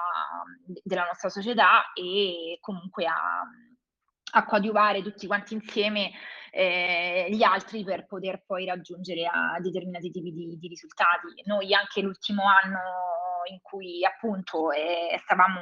della 0.82 1.04
nostra 1.04 1.28
società 1.28 1.92
e 1.92 2.58
comunque 2.60 3.06
a, 3.06 3.42
a 4.32 4.44
coadiuvare 4.44 5.02
tutti 5.02 5.26
quanti 5.26 5.54
insieme 5.54 6.10
eh, 6.50 7.26
gli 7.30 7.42
altri 7.42 7.84
per 7.84 8.06
poter 8.06 8.44
poi 8.46 8.64
raggiungere 8.66 9.28
determinati 9.60 10.10
tipi 10.10 10.32
di, 10.32 10.56
di 10.58 10.68
risultati. 10.68 11.42
Noi 11.44 11.74
anche 11.74 12.00
l'ultimo 12.00 12.44
anno 12.48 12.80
in 13.50 13.58
cui 13.60 14.04
appunto 14.04 14.70
eh, 14.70 15.20
stavamo 15.22 15.60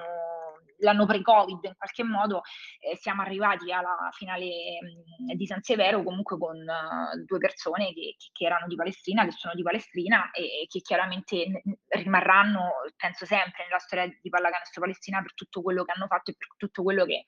l'anno 0.83 1.07
pre-Covid 1.07 1.64
in 1.64 1.75
qualche 1.77 2.05
modo 2.05 2.42
eh, 2.81 2.97
siamo 2.97 3.23
arrivati 3.23 3.73
alla 3.73 4.09
finale 4.12 4.47
mh, 4.47 5.35
di 5.35 5.47
San 5.47 5.62
Severo 5.62 6.03
comunque 6.03 6.38
con 6.38 6.57
uh, 6.57 7.25
due 7.25 7.38
persone 7.38 7.92
che, 7.92 8.16
che, 8.33 8.45
erano 8.45 8.66
di 8.66 8.75
Palestrina, 8.75 9.25
che 9.25 9.33
sono 9.33 9.55
di 9.55 9.62
Palestrina 9.62 10.31
e, 10.31 10.42
e 10.42 10.66
che 10.68 10.81
chiaramente 10.81 11.47
n- 11.47 11.75
rimarranno, 11.88 12.71
penso 12.97 13.25
sempre, 13.25 13.64
nella 13.64 13.79
storia 13.79 14.07
di 14.07 14.29
pallacanestro 14.29 14.81
Palestrina 14.81 15.23
per 15.23 15.35
tutto 15.35 15.62
quello 15.62 15.85
che 15.85 15.92
hanno 15.95 16.07
fatto 16.07 16.31
e 16.31 16.35
per 16.37 16.49
tutto 16.57 16.83
quello 16.83 17.05
che 17.05 17.25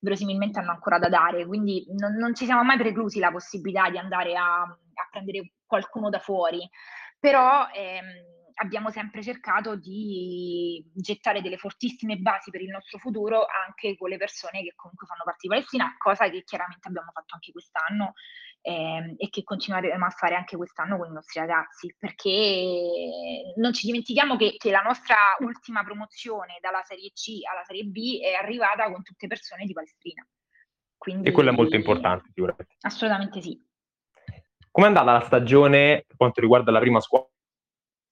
verosimilmente 0.00 0.58
hanno 0.58 0.72
ancora 0.72 0.98
da 0.98 1.08
dare. 1.08 1.46
Quindi 1.46 1.86
non, 1.96 2.14
non 2.14 2.34
ci 2.34 2.44
siamo 2.44 2.62
mai 2.62 2.76
preclusi 2.76 3.18
la 3.18 3.30
possibilità 3.30 3.88
di 3.90 3.98
andare 3.98 4.36
a, 4.36 4.62
a 4.62 5.08
prendere 5.10 5.52
qualcuno 5.64 6.10
da 6.10 6.18
fuori. 6.18 6.68
Però 7.18 7.68
ehm, 7.72 8.04
abbiamo 8.56 8.90
sempre 8.90 9.22
cercato 9.22 9.76
di 9.76 10.84
gettare 10.94 11.42
delle 11.42 11.58
fortissime 11.58 12.16
basi 12.16 12.50
per 12.50 12.62
il 12.62 12.70
nostro 12.70 12.98
futuro 12.98 13.44
anche 13.66 13.96
con 13.96 14.08
le 14.08 14.16
persone 14.16 14.62
che 14.62 14.72
comunque 14.74 15.06
fanno 15.06 15.24
parte 15.24 15.40
di 15.42 15.48
Palestina, 15.48 15.94
cosa 15.98 16.28
che 16.30 16.42
chiaramente 16.44 16.88
abbiamo 16.88 17.10
fatto 17.12 17.34
anche 17.34 17.52
quest'anno 17.52 18.14
eh, 18.62 19.14
e 19.18 19.28
che 19.28 19.42
continueremo 19.42 20.04
a 20.04 20.10
fare 20.10 20.34
anche 20.34 20.56
quest'anno 20.56 20.96
con 20.96 21.08
i 21.08 21.12
nostri 21.12 21.40
ragazzi, 21.40 21.94
perché 21.98 23.52
non 23.56 23.72
ci 23.72 23.86
dimentichiamo 23.86 24.36
che, 24.36 24.54
che 24.56 24.70
la 24.70 24.82
nostra 24.82 25.16
ultima 25.40 25.84
promozione 25.84 26.58
dalla 26.60 26.82
Serie 26.82 27.10
C 27.12 27.40
alla 27.50 27.64
Serie 27.64 27.84
B 27.84 28.20
è 28.20 28.32
arrivata 28.32 28.90
con 28.90 29.02
tutte 29.02 29.26
persone 29.26 29.66
di 29.66 29.72
Palestrina. 29.72 30.26
Quindi, 30.96 31.28
e 31.28 31.32
quello 31.32 31.50
è 31.50 31.52
molto 31.52 31.76
importante, 31.76 32.30
sicuramente. 32.32 32.76
Assolutamente 32.80 33.42
sì. 33.42 33.62
Com'è 34.70 34.86
andata 34.86 35.12
la 35.12 35.20
stagione 35.20 36.04
per 36.06 36.16
quanto 36.16 36.40
riguarda 36.40 36.70
la 36.70 36.80
prima 36.80 37.00
squadra 37.00 37.30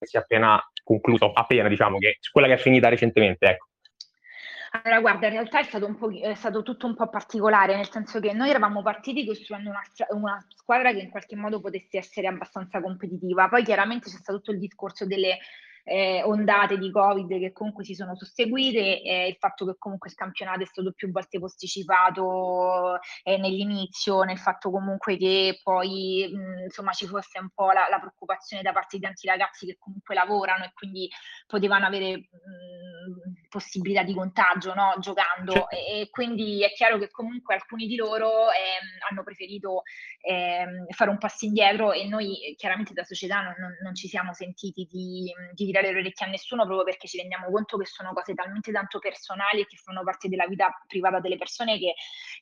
si 0.07 0.17
è 0.17 0.21
appena 0.21 0.61
concluso, 0.83 1.33
appena 1.33 1.69
diciamo 1.69 1.99
che 1.99 2.19
quella 2.31 2.47
che 2.47 2.55
è 2.55 2.59
finita 2.59 2.89
recentemente, 2.89 3.47
ecco? 3.47 3.69
Allora, 4.83 5.01
guarda, 5.01 5.27
in 5.29 5.35
realtà 5.35 5.61
è 5.61 5.63
stato, 5.63 5.97
è 6.21 6.35
stato, 6.35 6.65
tutto 6.65 6.87
un 6.87 6.97
po' 6.97 7.09
particolare, 7.09 7.77
nel 7.77 7.89
senso 7.89 8.19
che 8.19 8.33
noi 8.33 8.51
eravamo 8.51 8.83
partiti 8.83 9.25
costruendo 9.25 9.71
una, 9.71 9.83
una, 10.09 10.47
squadra 10.49 10.93
che 10.93 10.99
in 10.99 11.11
qualche 11.11 11.37
modo 11.37 11.61
potesse 11.61 11.99
essere 11.99 12.27
abbastanza 12.27 12.81
competitiva. 12.81 13.49
Poi 13.49 13.63
chiaramente 13.63 14.11
c'è 14.11 14.17
stato 14.17 14.39
tutto 14.39 14.51
il 14.51 14.59
discorso 14.59 15.07
delle 15.07 15.39
eh, 15.85 16.23
ondate 16.25 16.79
di 16.79 16.91
Covid 16.91 17.39
che 17.39 17.53
comunque 17.53 17.85
si 17.85 17.95
sono 17.95 18.17
susseguite, 18.17 19.03
eh, 19.03 19.29
il 19.29 19.37
fatto 19.39 19.67
che 19.67 19.77
comunque 19.79 20.09
il 20.09 20.17
campionato 20.17 20.63
è 20.63 20.67
stato 20.67 20.93
più 20.93 21.11
volte 21.11 21.39
posticipato 21.39 22.99
eh, 23.23 23.37
nell'inizio, 23.37 24.23
nel 24.23 24.39
fatto 24.39 24.71
comunque 24.71 25.17
che 25.17 25.61
poi 25.63 26.31
mh, 26.33 26.63
insomma 26.65 26.93
ci 26.93 27.07
fosse 27.07 27.39
un 27.39 27.51
po' 27.55 27.71
la, 27.71 27.87
la, 27.91 27.99
preoccupazione 27.99 28.63
da 28.63 28.73
parte 28.73 28.97
di 28.97 29.03
tanti 29.03 29.27
ragazzi 29.27 29.67
che 29.67 29.77
comunque 29.79 30.15
lavorano 30.15 30.65
e 30.65 30.73
quindi 30.75 31.09
potevano 31.47 31.87
avere 31.87 32.17
mh, 32.17 33.49
possibilità 33.49 34.03
di 34.03 34.15
contagio 34.15 34.75
no? 34.75 34.95
giocando 34.99 35.53
certo. 35.53 35.71
e, 35.71 36.01
e, 36.01 36.11
quindi 36.11 36.63
è 36.65 36.73
chiaro 36.73 36.99
che 36.99 37.11
comunque 37.11 37.55
alcuni 37.55 37.87
di 37.87 37.97
loro 37.97 38.51
ehm, 38.51 39.11
hanno 39.11 39.23
preferito 39.23 39.83
ehm, 40.23 40.87
fare 40.91 41.11
un 41.11 41.19
passo 41.19 41.45
indietro 41.45 41.93
e 41.93 42.09
noi 42.09 42.55
chiaramente 42.57 42.95
da 42.95 43.05
società 43.05 43.43
non, 43.43 43.55
non, 43.59 43.77
non 43.83 43.95
ci 43.95 44.09
siamo 44.09 44.33
sentiti 44.33 44.89
di, 44.91 45.33
di 45.53 45.65
tirare 45.75 45.93
le 45.93 46.01
orecchie 46.01 46.27
a 46.27 46.29
nessuno 46.29 46.65
proprio 46.65 46.85
perché 46.85 47.09
ci 47.09 47.19
rendiamo 47.19 47.51
conto 47.51 47.77
che 47.77 47.87
sono 47.87 48.13
cose 48.13 48.35
talmente 48.35 48.71
tanto 48.71 49.01
personali 49.01 49.63
e 49.63 49.67
che 49.67 49.77
fanno 49.77 50.05
parte 50.05 50.29
della 50.29 50.47
vita 50.47 50.69
privata 50.87 51.19
delle 51.19 51.37
persone 51.37 51.79
che 51.79 51.95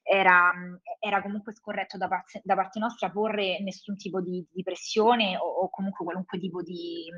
era, 0.02 0.52
era 0.98 1.22
comunque 1.22 1.54
scorretto 1.54 1.96
da 1.96 2.08
parte, 2.08 2.42
da 2.44 2.54
parte, 2.54 2.78
nostra 2.78 3.10
porre 3.10 3.60
nessun 3.60 3.96
tipo 3.96 4.20
di, 4.20 4.44
di 4.50 4.62
pressione 4.62 5.36
o, 5.36 5.44
o, 5.44 5.70
comunque 5.70 6.04
qualunque 6.04 6.38
tipo 6.38 6.62
di, 6.62 7.08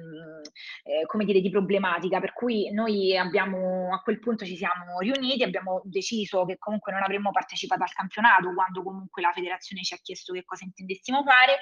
eh, 0.84 1.06
come 1.06 1.24
dire, 1.24 1.40
di 1.40 1.50
problematica. 1.50 2.20
Per 2.20 2.32
cui 2.32 2.70
noi 2.72 3.16
abbiamo 3.16 3.92
a 3.92 4.00
quel 4.02 4.20
punto 4.20 4.44
ci 4.44 4.56
siamo 4.56 4.98
riuniti, 5.00 5.42
abbiamo 5.42 5.82
deciso 5.84 6.44
che 6.44 6.58
comunque 6.58 6.92
non 6.92 7.02
avremmo 7.02 7.30
partecipato 7.30 7.82
al 7.82 7.92
campionato 7.92 8.52
quando 8.54 8.82
comunque 8.82 9.22
la 9.22 9.32
federazione 9.32 9.82
ci 9.82 9.94
ha 9.94 9.98
chiesto 10.02 10.32
che 10.32 10.44
cosa 10.44 10.64
intendessimo 10.64 11.22
fare. 11.24 11.58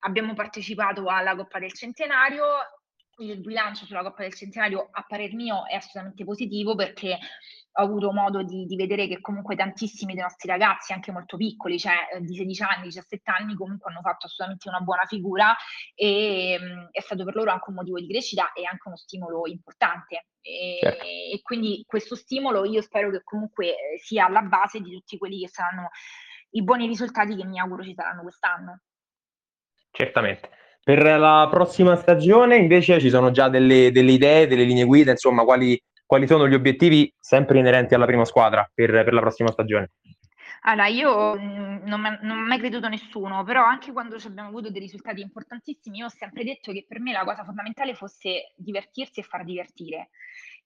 Abbiamo 0.00 0.32
partecipato 0.32 1.06
alla 1.08 1.36
Coppa 1.36 1.58
del 1.58 1.74
Centenario 1.74 2.46
il 3.20 3.40
bilancio 3.40 3.84
sulla 3.84 4.02
Coppa 4.02 4.22
del 4.22 4.34
Centenario 4.34 4.88
a 4.90 5.04
parer 5.06 5.34
mio 5.34 5.66
è 5.66 5.74
assolutamente 5.74 6.24
positivo 6.24 6.74
perché 6.74 7.18
ho 7.72 7.82
avuto 7.82 8.12
modo 8.12 8.42
di, 8.42 8.66
di, 8.66 8.74
vedere 8.74 9.06
che 9.06 9.20
comunque 9.20 9.54
tantissimi 9.54 10.14
dei 10.14 10.22
nostri 10.22 10.48
ragazzi, 10.48 10.92
anche 10.92 11.12
molto 11.12 11.36
piccoli, 11.36 11.78
cioè 11.78 12.08
eh, 12.14 12.20
di 12.20 12.34
16 12.34 12.62
anni, 12.62 12.82
17 12.84 13.30
anni, 13.30 13.54
comunque 13.54 13.90
hanno 13.90 14.00
fatto 14.00 14.26
assolutamente 14.26 14.68
una 14.68 14.80
buona 14.80 15.04
figura 15.04 15.54
e 15.94 16.58
mh, 16.58 16.64
mm, 16.64 16.86
è 16.90 17.00
stato 17.00 17.24
per 17.24 17.36
loro 17.36 17.52
anche 17.52 17.68
un 17.68 17.76
motivo 17.76 18.00
di 18.00 18.08
crescita 18.08 18.52
e 18.52 18.64
anche 18.64 18.88
uno 18.88 18.96
stimolo 18.96 19.46
importante. 19.46 20.26
E, 20.40 20.78
certo. 20.80 21.04
e 21.04 21.38
quindi 21.42 21.84
questo 21.86 22.16
stimolo 22.16 22.64
io 22.64 22.80
spero 22.80 23.10
che 23.10 23.22
comunque 23.22 23.68
eh, 23.68 23.98
sia 23.98 24.26
alla 24.26 24.42
base 24.42 24.80
di 24.80 24.90
tutti 24.90 25.18
quelli 25.18 25.40
che 25.40 25.48
saranno 25.48 25.90
i 26.52 26.64
buoni 26.64 26.86
risultati 26.86 27.36
che 27.36 27.44
mi 27.44 27.60
auguro 27.60 27.84
ci 27.84 27.94
saranno 27.94 28.22
quest'anno. 28.22 28.80
Certamente. 29.92 30.50
Per 30.82 31.02
la 31.02 31.46
prossima 31.50 31.94
stagione 31.96 32.56
invece 32.56 33.00
ci 33.00 33.10
sono 33.10 33.30
già 33.30 33.48
delle, 33.48 33.90
delle 33.92 34.12
idee, 34.12 34.46
delle 34.46 34.64
linee 34.64 34.84
guida, 34.84 35.10
insomma, 35.10 35.44
quali, 35.44 35.80
quali, 36.06 36.26
sono 36.26 36.48
gli 36.48 36.54
obiettivi 36.54 37.12
sempre 37.18 37.58
inerenti 37.58 37.94
alla 37.94 38.06
prima 38.06 38.24
squadra 38.24 38.68
per, 38.72 38.90
per 38.90 39.12
la 39.12 39.20
prossima 39.20 39.50
stagione? 39.50 39.90
Allora, 40.62 40.88
io 40.88 41.34
mh, 41.38 41.82
non, 41.84 42.18
non 42.22 42.38
ho 42.38 42.46
mai 42.46 42.58
creduto 42.58 42.88
nessuno, 42.88 43.44
però 43.44 43.64
anche 43.64 43.92
quando 43.92 44.16
abbiamo 44.16 44.48
avuto 44.48 44.70
dei 44.70 44.80
risultati 44.80 45.20
importantissimi, 45.20 45.98
io 45.98 46.06
ho 46.06 46.10
sempre 46.10 46.44
detto 46.44 46.72
che 46.72 46.84
per 46.86 47.00
me 47.00 47.12
la 47.12 47.24
cosa 47.24 47.44
fondamentale 47.44 47.94
fosse 47.94 48.52
divertirsi 48.56 49.20
e 49.20 49.22
far 49.22 49.44
divertire. 49.44 50.10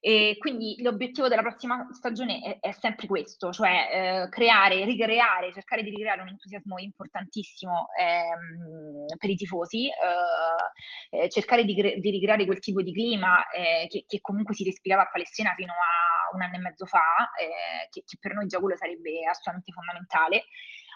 E 0.06 0.36
quindi 0.38 0.76
l'obiettivo 0.82 1.28
della 1.28 1.40
prossima 1.40 1.88
stagione 1.92 2.58
è, 2.60 2.68
è 2.68 2.72
sempre 2.72 3.06
questo, 3.06 3.52
cioè 3.52 3.88
eh, 3.90 4.28
creare, 4.28 4.84
ricreare, 4.84 5.50
cercare 5.50 5.82
di 5.82 5.88
ricreare 5.88 6.20
un 6.20 6.28
entusiasmo 6.28 6.78
importantissimo 6.78 7.86
ehm, 7.98 9.06
per 9.16 9.30
i 9.30 9.34
tifosi, 9.34 9.88
eh, 9.88 11.22
eh, 11.22 11.30
cercare 11.30 11.64
di, 11.64 11.72
di, 11.72 12.10
ricreare 12.10 12.44
quel 12.44 12.58
tipo 12.58 12.82
di 12.82 12.92
clima 12.92 13.48
eh, 13.48 13.86
che, 13.88 14.04
che, 14.06 14.20
comunque 14.20 14.54
si 14.54 14.64
respirava 14.64 15.04
a 15.04 15.10
Palestina 15.10 15.54
fino 15.56 15.72
a 15.72 16.34
un 16.34 16.42
anno 16.42 16.56
e 16.56 16.58
mezzo 16.58 16.84
fa, 16.84 17.30
eh, 17.40 17.88
che, 17.88 18.02
che 18.04 18.18
per 18.20 18.34
noi 18.34 18.46
già 18.46 18.58
quello 18.58 18.76
sarebbe 18.76 19.24
assolutamente 19.24 19.72
fondamentale. 19.72 20.44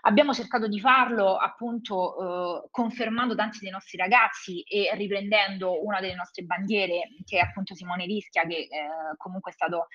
Abbiamo 0.03 0.33
cercato 0.33 0.69
di 0.69 0.81
farlo 0.81 1.37
appunto 1.37 2.65
eh, 2.65 2.69
confermando 2.71 3.35
tanti 3.35 3.59
dei 3.61 3.71
nostri 3.71 3.99
ragazzi 3.99 4.63
e 4.63 4.91
riprendendo 4.95 5.85
una 5.85 6.01
delle 6.01 6.15
nostre 6.15 6.45
bandiere, 6.45 7.09
che 7.25 7.39
è 7.39 7.43
appunto 7.43 7.75
Simone 7.75 8.07
Rischia, 8.07 8.43
che 8.43 8.57
eh, 8.57 8.69
comunque 9.17 9.51
è 9.51 9.55
stato 9.55 9.89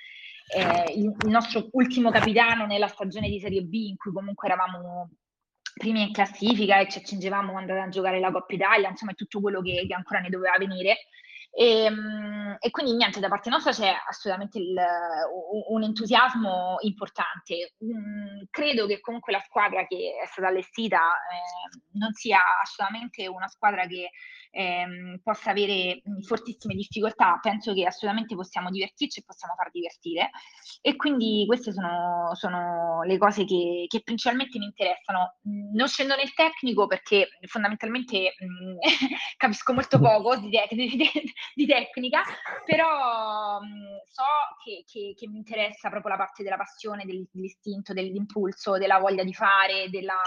eh, 0.55 0.93
il, 0.93 1.05
il, 1.05 1.29
nostro 1.29 1.69
ultimo 1.71 2.11
capitano 2.11 2.65
nella 2.65 2.87
stagione 2.87 3.29
di 3.29 3.39
Serie 3.39 3.61
B, 3.61 3.73
in 3.73 3.95
cui 3.95 4.11
comunque 4.11 4.47
eravamo 4.47 5.09
primi 5.73 6.01
in 6.03 6.11
classifica 6.11 6.79
e 6.79 6.89
ci 6.89 6.99
accingevamo 6.99 7.51
ad 7.51 7.57
andare 7.57 7.81
a 7.81 7.89
giocare 7.89 8.19
la 8.19 8.31
Coppa 8.31 8.53
Italia, 8.53 8.89
insomma 8.89 9.13
tutto 9.13 9.41
quello 9.41 9.61
che, 9.61 9.85
che 9.87 9.93
ancora 9.93 10.19
ne 10.19 10.29
doveva 10.29 10.55
venire. 10.57 10.97
E, 11.55 11.83
ehm, 11.85 12.57
e, 12.59 12.71
quindi 12.71 12.93
niente, 12.95 13.19
da 13.19 13.27
parte 13.27 13.49
nostra 13.49 13.71
c'è 13.71 13.93
assolutamente 14.07 14.57
il, 14.57 14.75
un 15.69 15.83
entusiasmo 15.83 16.77
importante. 16.81 17.75
Mm, 17.83 18.43
credo 18.49 18.87
che 18.87 18.99
comunque 18.99 19.33
la 19.33 19.43
squadra 19.45 19.85
che 19.85 20.15
è 20.21 20.25
stata 20.25 20.47
allestita 20.47 20.99
eh, 20.99 21.97
non 21.99 22.11
sia 22.13 22.39
assolutamente 22.61 23.27
una 23.27 23.47
squadra 23.47 23.85
che 23.85 24.09
ehm, 24.51 25.19
possa 25.23 25.51
avere 25.51 26.01
fortissime 26.21 26.75
difficoltà, 26.75 27.37
penso 27.41 27.73
che 27.73 27.85
assolutamente 27.85 28.35
possiamo 28.35 28.69
divertirci 28.69 29.19
e 29.19 29.23
possiamo 29.25 29.55
far 29.55 29.69
divertire. 29.71 30.29
E 30.81 30.95
quindi 30.95 31.43
queste 31.47 31.71
sono, 31.71 32.31
sono 32.33 33.03
le 33.03 33.17
cose 33.17 33.45
che, 33.45 33.85
che, 33.87 34.01
principalmente 34.03 34.57
mi 34.59 34.65
interessano. 34.65 35.37
Non 35.41 35.87
scendo 35.87 36.15
nel 36.15 36.33
tecnico 36.33 36.87
perché 36.87 37.27
fondamentalmente 37.47 38.33
mh, 38.37 38.77
capisco 39.37 39.73
molto 39.73 39.99
poco 39.99 40.35
di, 40.37 40.49
di, 40.69 40.95
di, 40.95 41.33
di 41.53 41.65
tecnica, 41.65 42.23
però 42.65 43.59
mh, 43.59 44.03
so 44.09 44.23
che, 44.63 44.83
che, 44.85 45.13
che, 45.15 45.27
mi 45.27 45.37
interessa 45.37 45.89
proprio 45.89 46.11
la 46.11 46.17
parte 46.17 46.43
della 46.43 46.57
passione, 46.57 47.05
dell'istinto, 47.05 47.93
dell'impulso, 47.93 48.77
della 48.77 48.99
voglia 48.99 49.23
di 49.23 49.33
fare, 49.33 49.89
della, 49.89 50.19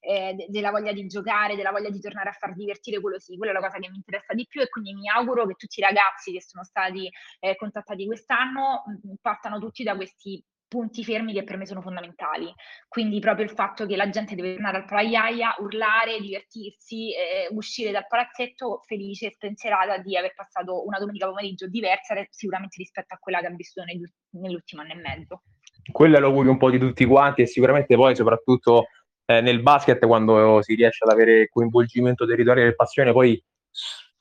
eh, 0.00 0.34
de, 0.34 0.46
della 0.48 0.70
voglia 0.70 0.92
di 0.92 1.06
giocare, 1.06 1.56
della 1.56 1.70
voglia 1.70 1.90
di 1.90 2.00
tornare 2.00 2.30
a 2.30 2.32
far 2.32 2.54
divertire, 2.54 3.00
quello 3.00 3.18
sì, 3.18 3.36
quello 3.36 3.52
è 3.52 3.54
la 3.54 3.66
cosa 3.66 3.78
che 3.78 3.88
mi 3.90 3.96
interessa 3.96 4.34
di 4.34 4.46
più 4.46 4.60
e 4.60 4.68
quindi 4.68 4.94
mi 4.94 5.08
auguro 5.08 5.46
che 5.46 5.54
tutti 5.54 5.80
i 5.80 5.82
ragazzi 5.82 6.32
che 6.32 6.42
sono 6.42 6.64
stati 6.64 7.10
eh, 7.40 7.56
contattati 7.56 8.06
quest'anno 8.06 8.84
mh, 8.86 9.14
partano 9.20 9.58
tutti 9.58 9.82
da 9.82 9.96
questi 9.96 10.42
punti 10.72 11.04
fermi 11.04 11.34
che 11.34 11.44
per 11.44 11.58
me 11.58 11.66
sono 11.66 11.82
fondamentali. 11.82 12.50
Quindi 12.88 13.18
proprio 13.20 13.44
il 13.44 13.50
fatto 13.50 13.84
che 13.84 13.94
la 13.94 14.08
gente 14.08 14.34
deve 14.34 14.54
tornare 14.54 14.78
al 14.78 14.86
Praiaia, 14.86 15.54
urlare, 15.58 16.18
divertirsi, 16.18 17.12
eh, 17.12 17.48
uscire 17.50 17.90
dal 17.90 18.06
palazzetto 18.08 18.80
felice 18.86 19.26
e 19.26 19.32
spensierata 19.32 19.98
di 19.98 20.16
aver 20.16 20.32
passato 20.34 20.86
una 20.86 20.98
domenica 20.98 21.26
pomeriggio 21.26 21.68
diversa 21.68 22.14
sicuramente 22.30 22.76
rispetto 22.78 23.12
a 23.14 23.18
quella 23.18 23.40
che 23.40 23.46
ha 23.48 23.50
vissuto 23.50 23.84
negli, 23.84 24.04
nell'ultimo 24.30 24.80
anno 24.80 24.92
e 24.92 24.96
mezzo. 24.96 25.42
Quello 25.90 26.16
è 26.16 26.20
l'augurio 26.20 26.52
un 26.52 26.58
po' 26.58 26.70
di 26.70 26.78
tutti 26.78 27.04
quanti 27.04 27.42
e 27.42 27.46
sicuramente 27.46 27.94
poi 27.94 28.16
soprattutto 28.16 28.86
eh, 29.26 29.42
nel 29.42 29.60
basket 29.60 30.06
quando 30.06 30.62
si 30.62 30.74
riesce 30.74 31.04
ad 31.04 31.10
avere 31.10 31.48
coinvolgimento 31.50 32.24
territoriale 32.24 32.70
e 32.70 32.74
passione 32.74 33.12
poi 33.12 33.42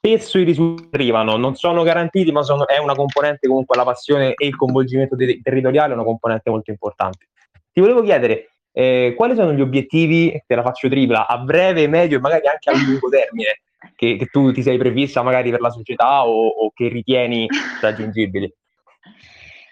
spesso 0.04 0.40
i 0.40 0.44
risultati 0.44 0.90
arrivano, 0.94 1.38
non 1.38 1.56
sono 1.56 1.84
garantiti, 1.84 2.32
ma 2.32 2.42
sono, 2.42 2.68
è 2.68 2.80
una 2.80 2.96
componente 2.96 3.48
comunque 3.48 3.78
la 3.78 3.84
passione 3.84 4.34
e 4.34 4.48
il 4.48 4.56
coinvolgimento 4.56 5.16
de- 5.16 5.40
territoriale 5.44 5.92
è 5.92 5.96
una 5.96 6.04
componente 6.04 6.50
molto 6.50 6.72
importante. 6.72 7.28
Ti 7.72 7.80
volevo 7.80 8.02
chiedere 8.02 8.50
eh, 8.72 9.14
quali 9.16 9.36
sono 9.36 9.54
gli 9.54 9.62
obiettivi, 9.62 10.32
te 10.48 10.56
la 10.56 10.64
faccio 10.64 10.90
tripla, 10.90 11.28
a 11.28 11.38
breve, 11.38 11.88
medio 11.88 12.18
e 12.18 12.20
magari 12.20 12.48
anche 12.48 12.72
a 12.72 12.74
lungo 12.74 13.10
termine 13.10 13.62
che, 13.96 14.18
che 14.18 14.26
tu 14.26 14.52
ti 14.52 14.64
sei 14.64 14.80
prevista 14.80 15.22
magari 15.22 15.52
per 15.52 15.62
la 15.62 15.70
società 15.70 16.26
o, 16.26 16.48
o 16.48 16.72
che 16.74 16.88
ritieni 16.88 17.48
raggiungibili? 17.80 18.52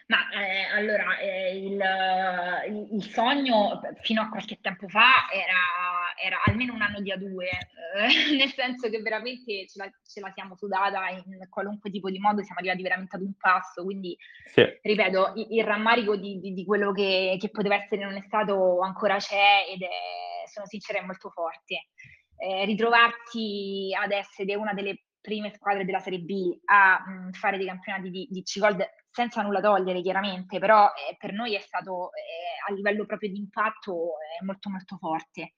Ma 0.09 0.27
eh, 0.31 0.63
allora, 0.73 1.19
eh, 1.19 1.55
il, 1.55 2.87
il, 2.93 3.03
sogno 3.03 3.79
fino 4.01 4.23
a 4.23 4.29
qualche 4.29 4.57
tempo 4.59 4.87
fa 4.87 5.29
era, 5.31 6.15
era 6.19 6.41
almeno 6.45 6.73
un 6.73 6.81
anno 6.81 6.99
di 6.99 7.13
A2, 7.13 7.43
eh, 7.43 8.33
nel 8.35 8.51
senso 8.51 8.89
che 8.89 9.03
veramente 9.03 9.67
ce 9.67 9.77
la, 9.77 9.87
ce 10.03 10.19
la, 10.19 10.31
siamo 10.31 10.55
sudata 10.55 11.09
in 11.09 11.37
qualunque 11.47 11.91
tipo 11.91 12.09
di 12.09 12.17
modo, 12.17 12.41
siamo 12.41 12.57
arrivati 12.59 12.81
veramente 12.81 13.17
ad 13.17 13.21
un 13.21 13.33
passo, 13.37 13.83
quindi 13.83 14.17
sì. 14.51 14.65
ripeto, 14.81 15.33
il, 15.35 15.47
il 15.51 15.63
rammarico 15.63 16.15
di, 16.15 16.39
di, 16.39 16.53
di 16.53 16.65
quello 16.65 16.91
che, 16.91 17.37
che, 17.39 17.51
poteva 17.51 17.75
essere 17.75 18.03
non 18.03 18.15
è 18.15 18.23
stato 18.25 18.79
ancora 18.79 19.17
c'è 19.17 19.65
ed 19.71 19.83
è, 19.83 20.47
sono 20.51 20.65
sincera, 20.65 20.97
è 20.97 21.05
molto 21.05 21.29
forte. 21.29 21.89
Eh, 22.35 22.65
ritrovarsi 22.65 23.91
ad 23.95 24.11
essere 24.11 24.55
una 24.55 24.73
delle 24.73 25.03
prime 25.21 25.53
squadre 25.53 25.85
della 25.85 25.99
Serie 25.99 26.19
B 26.19 26.57
a 26.65 27.03
mh, 27.05 27.33
fare 27.33 27.57
dei 27.57 27.67
campionati 27.67 28.09
di, 28.09 28.27
di 28.31 28.41
C-Gold 28.41 28.83
senza 29.11 29.41
nulla 29.41 29.59
togliere 29.59 30.01
chiaramente, 30.01 30.59
però 30.59 30.85
eh, 30.87 31.15
per 31.17 31.33
noi 31.33 31.55
è 31.55 31.59
stato 31.59 32.11
eh, 32.13 32.71
a 32.71 32.73
livello 32.73 33.05
proprio 33.05 33.29
di 33.29 33.37
impatto 33.37 34.13
eh, 34.19 34.43
molto 34.45 34.69
molto 34.69 34.97
forte. 34.97 35.53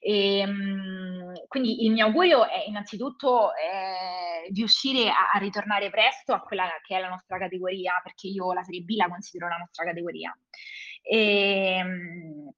E, 0.00 0.38
ehm, 0.38 1.32
quindi 1.48 1.84
il 1.84 1.92
mio 1.92 2.06
augurio 2.06 2.48
è 2.48 2.64
innanzitutto 2.66 3.50
eh, 3.54 4.50
riuscire 4.52 5.08
a, 5.10 5.30
a, 5.34 5.38
ritornare 5.38 5.90
presto 5.90 6.32
a 6.32 6.40
quella 6.40 6.68
che 6.82 6.96
è 6.96 7.00
la 7.00 7.08
nostra 7.08 7.38
categoria, 7.38 8.00
perché 8.02 8.28
io 8.28 8.52
la 8.52 8.62
Serie 8.62 8.82
B 8.82 8.96
la 8.96 9.08
considero 9.08 9.48
la 9.48 9.56
nostra 9.56 9.84
categoria. 9.84 10.36
E, 11.02 11.82
mh, 11.82 12.48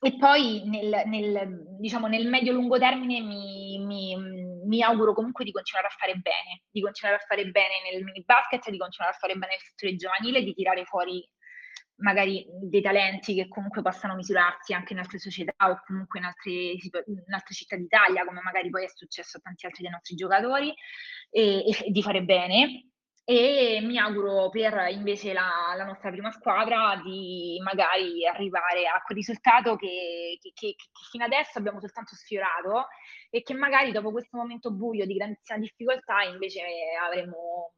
e 0.00 0.16
poi 0.16 0.62
nel, 0.66 1.02
nel, 1.06 1.76
diciamo, 1.80 2.06
nel 2.06 2.28
medio-lungo 2.28 2.78
termine 2.78 3.20
mi, 3.20 3.84
mi, 3.84 4.16
mi, 4.68 4.82
auguro 4.82 5.14
comunque 5.14 5.44
di 5.44 5.52
continuare 5.52 5.88
a 5.88 5.96
fare 5.96 6.14
bene, 6.14 6.62
di 6.70 6.80
continuare 6.80 7.18
a 7.18 7.24
fare 7.26 7.44
bene 7.50 7.82
nel 7.90 8.04
mini 8.04 8.22
basket, 8.24 8.68
di 8.70 8.78
continuare 8.78 9.14
a 9.14 9.18
fare 9.18 9.34
bene 9.34 9.52
nel 9.52 9.60
settore 9.60 9.96
giovanile, 9.96 10.42
di 10.42 10.54
tirare 10.54 10.84
fuori 10.84 11.26
magari 12.00 12.46
dei 12.62 12.80
talenti 12.80 13.34
che 13.34 13.48
comunque 13.48 13.82
possano 13.82 14.14
misurarsi 14.14 14.72
anche 14.72 14.92
in 14.92 15.00
altre 15.00 15.18
società 15.18 15.52
o 15.68 15.82
comunque 15.84 16.20
in 16.20 16.26
altre, 16.26 16.52
in 16.52 17.34
altre 17.34 17.54
città 17.54 17.76
d'Italia, 17.76 18.24
come 18.24 18.40
magari 18.40 18.70
poi 18.70 18.84
è 18.84 18.88
successo 18.88 19.38
a 19.38 19.40
tanti 19.40 19.66
altri 19.66 19.82
dei 19.82 19.90
nostri 19.90 20.14
giocatori, 20.14 20.72
e, 21.30 21.64
e 21.66 21.90
di 21.90 22.02
fare 22.02 22.22
bene 22.22 22.87
e 23.30 23.80
mi 23.82 23.98
auguro 23.98 24.48
per 24.48 24.88
invece 24.88 25.34
la, 25.34 25.74
la, 25.76 25.84
nostra 25.84 26.08
prima 26.08 26.30
squadra 26.30 26.98
di 27.04 27.60
magari 27.62 28.26
arrivare 28.26 28.86
a 28.86 29.02
quel 29.04 29.18
risultato 29.18 29.76
che, 29.76 30.38
che, 30.40 30.52
che, 30.54 30.74
che, 30.74 30.86
fino 31.10 31.26
adesso 31.26 31.58
abbiamo 31.58 31.78
soltanto 31.78 32.14
sfiorato 32.14 32.86
e 33.28 33.42
che 33.42 33.52
magari 33.52 33.92
dopo 33.92 34.12
questo 34.12 34.38
momento 34.38 34.72
buio 34.72 35.04
di 35.04 35.12
grandissima 35.12 35.58
difficoltà 35.58 36.22
invece 36.22 36.62
avremo 37.04 37.74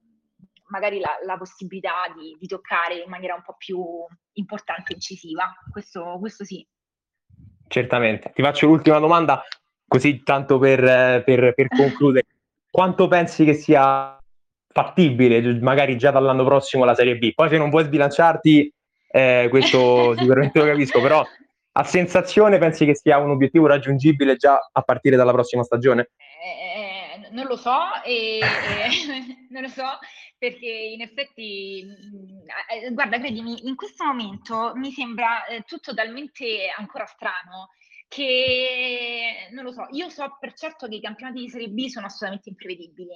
magari 0.69 1.01
la, 1.01 1.19
la 1.27 1.37
possibilità 1.37 2.05
di, 2.17 2.37
di, 2.39 2.47
toccare 2.47 2.99
in 3.03 3.11
maniera 3.11 3.35
un 3.35 3.43
po' 3.43 3.57
più 3.59 3.85
importante 4.35 4.93
e 4.93 4.95
incisiva. 4.95 5.53
Questo, 5.69 6.17
questo 6.21 6.45
sì. 6.45 6.65
Certamente. 7.67 8.31
Ti 8.33 8.41
faccio 8.41 8.69
l'ultima 8.69 9.01
domanda, 9.01 9.43
così 9.85 10.23
tanto 10.23 10.61
per, 10.61 11.25
per, 11.25 11.55
per 11.55 11.67
concludere. 11.67 12.27
Quanto 12.71 13.09
pensi 13.09 13.45
che 13.45 13.55
sia 13.55 14.20
fattibile, 14.73 15.59
magari 15.61 15.97
già 15.97 16.11
dall'anno 16.11 16.45
prossimo 16.45 16.85
la 16.85 16.95
Serie 16.95 17.17
B. 17.17 17.33
Poi 17.35 17.49
se 17.49 17.59
non 17.59 17.71
vuoi 17.71 17.85
sbilanciarti, 17.85 18.73
eh, 19.13 19.47
questo 19.51 20.15
sicuramente 20.19 20.59
lo 20.59 20.67
capisco, 20.67 21.01
però 21.01 21.25
a 21.73 21.85
sensazione 21.85 22.59
pensi 22.59 22.85
che 22.85 22.95
sia 22.95 23.19
un 23.19 23.31
obiettivo 23.31 23.67
raggiungibile 23.67 24.37
già 24.37 24.59
a 24.73 24.83
partire 24.83 25.17
dalla 25.17 25.33
prossima 25.33 25.63
stagione? 25.63 26.11
Eh, 26.43 27.31
non 27.33 27.47
lo 27.47 27.57
so, 27.57 27.79
e, 28.05 28.39
e, 28.39 28.41
non 29.51 29.63
lo 29.63 29.69
so 29.69 29.99
perché 30.39 30.67
in 30.67 31.03
effetti, 31.03 31.81
eh, 31.81 32.91
guarda, 32.93 33.19
credimi, 33.19 33.69
in 33.69 33.77
questo 33.77 34.05
momento 34.05 34.73
mi 34.75 34.91
sembra 34.91 35.45
eh, 35.45 35.63
tutto 35.67 35.93
talmente 35.93 36.73
ancora 36.75 37.05
strano 37.05 37.69
che 38.11 39.49
non 39.53 39.63
lo 39.63 39.71
so, 39.71 39.87
io 39.93 40.09
so 40.09 40.37
per 40.41 40.53
certo 40.55 40.89
che 40.89 40.97
i 40.97 41.01
campionati 41.01 41.43
di 41.43 41.49
Serie 41.49 41.69
B 41.69 41.87
sono 41.87 42.07
assolutamente 42.07 42.49
imprevedibili. 42.49 43.15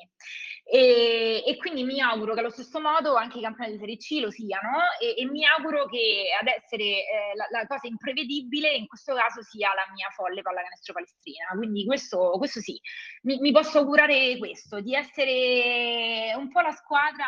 E, 0.62 1.42
e 1.44 1.56
quindi 1.56 1.82
mi 1.82 2.00
auguro 2.00 2.32
che 2.32 2.40
allo 2.40 2.50
stesso 2.50 2.80
modo 2.80 3.16
anche 3.16 3.38
i 3.38 3.42
campionati 3.42 3.72
di 3.72 3.80
Serie 3.80 3.96
C 3.96 4.22
lo 4.22 4.30
siano 4.30 4.78
e, 5.00 5.20
e 5.20 5.26
mi 5.26 5.44
auguro 5.44 5.86
che 5.86 6.28
ad 6.40 6.46
essere 6.46 6.84
eh, 6.84 7.34
la, 7.34 7.46
la, 7.50 7.66
cosa 7.66 7.88
imprevedibile 7.88 8.72
in 8.72 8.86
questo 8.86 9.14
caso 9.14 9.42
sia 9.42 9.74
la 9.74 9.92
mia 9.92 10.08
folle 10.10 10.42
pallacanestro 10.42 10.94
palestrina, 10.94 11.46
quindi 11.56 11.84
questo, 11.84 12.36
questo 12.38 12.60
sì, 12.60 12.80
mi, 13.22 13.40
mi 13.40 13.50
posso 13.50 13.78
augurare 13.78 14.38
questo, 14.38 14.80
di 14.80 14.94
essere 14.94 16.34
un 16.36 16.48
po' 16.50 16.60
la 16.60 16.70
squadra 16.70 17.26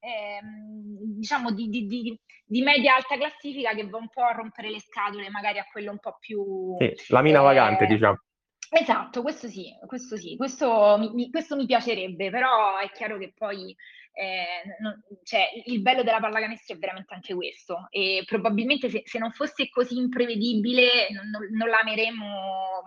ehm, 0.00 1.14
diciamo 1.14 1.52
di, 1.52 1.68
di, 1.68 1.86
di, 1.86 2.20
di, 2.52 2.62
media 2.62 2.94
alta 2.96 3.16
classifica 3.16 3.74
che 3.74 3.86
va 3.88 3.98
un 3.98 4.08
po' 4.08 4.22
a 4.22 4.32
rompere 4.32 4.70
le 4.70 4.80
scatole 4.80 5.30
magari 5.30 5.58
a 5.58 5.66
quello 5.70 5.90
un 5.90 5.98
po' 5.98 6.16
più... 6.20 6.76
Sì, 6.78 7.12
la 7.12 7.22
mina 7.22 7.40
eh, 7.40 7.42
vagante 7.42 7.86
diciamo. 7.86 8.22
Esatto, 8.74 9.20
questo 9.20 9.48
sì, 9.48 9.66
questo 9.86 10.16
sì, 10.16 10.36
questo 10.36 10.96
mi, 11.14 11.30
questo 11.30 11.56
mi 11.56 11.66
piacerebbe, 11.66 12.30
però 12.30 12.78
è 12.78 12.90
chiaro 12.90 13.18
che 13.18 13.32
poi 13.36 13.76
eh, 14.14 14.76
non, 14.80 14.98
cioè, 15.24 15.48
il 15.66 15.82
bello 15.82 16.02
della 16.02 16.20
pallacanestro 16.20 16.74
è 16.74 16.78
veramente 16.78 17.12
anche 17.12 17.34
questo 17.34 17.86
e 17.90 18.24
probabilmente 18.26 18.88
se, 18.88 19.02
se 19.04 19.18
non 19.18 19.30
fosse 19.32 19.68
così 19.68 19.98
imprevedibile 19.98 21.08
non, 21.10 21.28
non, 21.28 21.48
non 21.50 21.68
l'ameremmo 21.68 22.82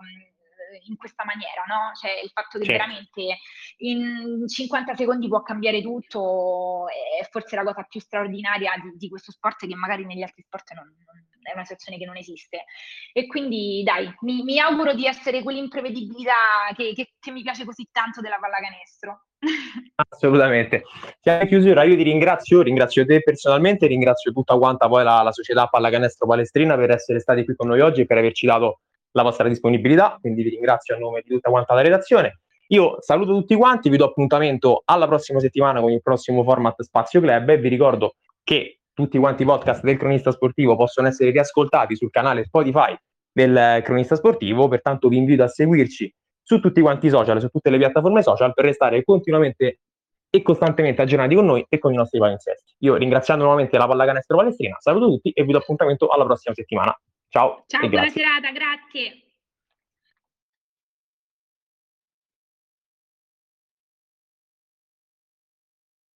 in 0.84 0.96
questa 0.96 1.24
maniera, 1.24 1.64
no? 1.66 1.94
Cioè 1.94 2.20
il 2.22 2.30
fatto 2.30 2.58
che 2.58 2.64
certo. 2.64 2.84
veramente 2.84 3.38
in 3.78 4.46
50 4.46 4.94
secondi 4.94 5.28
può 5.28 5.42
cambiare 5.42 5.82
tutto 5.82 6.86
è 6.88 7.24
forse 7.30 7.56
la 7.56 7.64
cosa 7.64 7.82
più 7.82 8.00
straordinaria 8.00 8.72
di, 8.82 8.96
di 8.96 9.08
questo 9.08 9.32
sport 9.32 9.66
che 9.66 9.74
magari 9.74 10.04
negli 10.04 10.22
altri 10.22 10.42
sport 10.42 10.72
non, 10.74 10.84
non, 10.84 11.24
è 11.42 11.52
una 11.52 11.62
situazione 11.62 11.98
che 11.98 12.04
non 12.04 12.16
esiste. 12.16 12.64
E 13.12 13.26
quindi 13.26 13.82
dai, 13.84 14.12
mi, 14.20 14.42
mi 14.42 14.58
auguro 14.58 14.94
di 14.94 15.06
essere 15.06 15.42
quell'imprevedibilità 15.42 16.74
che, 16.74 16.92
che, 16.92 17.12
che 17.18 17.30
mi 17.30 17.42
piace 17.42 17.64
così 17.64 17.88
tanto 17.90 18.20
della 18.20 18.38
pallacanestro. 18.38 19.26
Assolutamente. 19.94 20.82
Siamo 21.20 21.42
in 21.42 21.48
chiusura, 21.48 21.84
io 21.84 21.96
ti 21.96 22.02
ringrazio, 22.02 22.62
ringrazio 22.62 23.04
te 23.04 23.22
personalmente, 23.22 23.86
ringrazio 23.86 24.32
tutta 24.32 24.56
quanta 24.56 24.88
poi 24.88 25.04
la, 25.04 25.22
la 25.22 25.32
società 25.32 25.66
Pallacanestro 25.66 26.26
Palestrina 26.26 26.76
per 26.76 26.90
essere 26.90 27.20
stati 27.20 27.44
qui 27.44 27.54
con 27.54 27.68
noi 27.68 27.80
oggi 27.80 28.02
e 28.02 28.06
per 28.06 28.18
averci 28.18 28.46
dato 28.46 28.80
la 29.16 29.22
vostra 29.22 29.48
disponibilità, 29.48 30.18
quindi 30.20 30.42
vi 30.42 30.50
ringrazio 30.50 30.94
a 30.94 30.98
nome 30.98 31.22
di 31.24 31.30
tutta 31.30 31.50
quanta 31.50 31.74
la 31.74 31.80
redazione. 31.80 32.40
Io 32.68 32.96
saluto 33.00 33.32
tutti 33.32 33.54
quanti, 33.54 33.88
vi 33.88 33.96
do 33.96 34.04
appuntamento 34.04 34.82
alla 34.84 35.06
prossima 35.06 35.40
settimana 35.40 35.80
con 35.80 35.90
il 35.90 36.02
prossimo 36.02 36.44
format 36.44 36.82
Spazio 36.82 37.20
Club 37.20 37.48
e 37.48 37.58
vi 37.58 37.68
ricordo 37.68 38.16
che 38.44 38.80
tutti 38.92 39.18
quanti 39.18 39.42
i 39.42 39.46
podcast 39.46 39.82
del 39.82 39.96
cronista 39.96 40.32
sportivo 40.32 40.76
possono 40.76 41.08
essere 41.08 41.30
riascoltati 41.30 41.96
sul 41.96 42.10
canale 42.10 42.44
Spotify 42.44 42.94
del 43.32 43.82
cronista 43.82 44.16
sportivo, 44.16 44.68
pertanto 44.68 45.08
vi 45.08 45.16
invito 45.16 45.42
a 45.42 45.48
seguirci 45.48 46.14
su 46.42 46.60
tutti 46.60 46.80
quanti 46.80 47.06
i 47.06 47.10
social, 47.10 47.40
su 47.40 47.48
tutte 47.48 47.70
le 47.70 47.78
piattaforme 47.78 48.22
social 48.22 48.52
per 48.52 48.66
restare 48.66 49.02
continuamente 49.02 49.80
e 50.28 50.42
costantemente 50.42 51.02
aggiornati 51.02 51.34
con 51.34 51.46
noi 51.46 51.64
e 51.68 51.78
con 51.78 51.92
i 51.92 51.96
nostri 51.96 52.18
palinsesti. 52.18 52.74
Io 52.80 52.96
ringraziando 52.96 53.44
nuovamente 53.44 53.78
la 53.78 53.86
pallacanestro 53.86 54.36
palestrina, 54.36 54.76
saluto 54.78 55.06
tutti 55.06 55.30
e 55.30 55.44
vi 55.44 55.52
do 55.52 55.58
appuntamento 55.58 56.08
alla 56.08 56.24
prossima 56.24 56.54
settimana. 56.54 56.94
Ciao. 57.28 57.64
Ciao, 57.66 57.88
buona 57.88 58.08
serata, 58.08 58.50
grazie. 58.52 59.25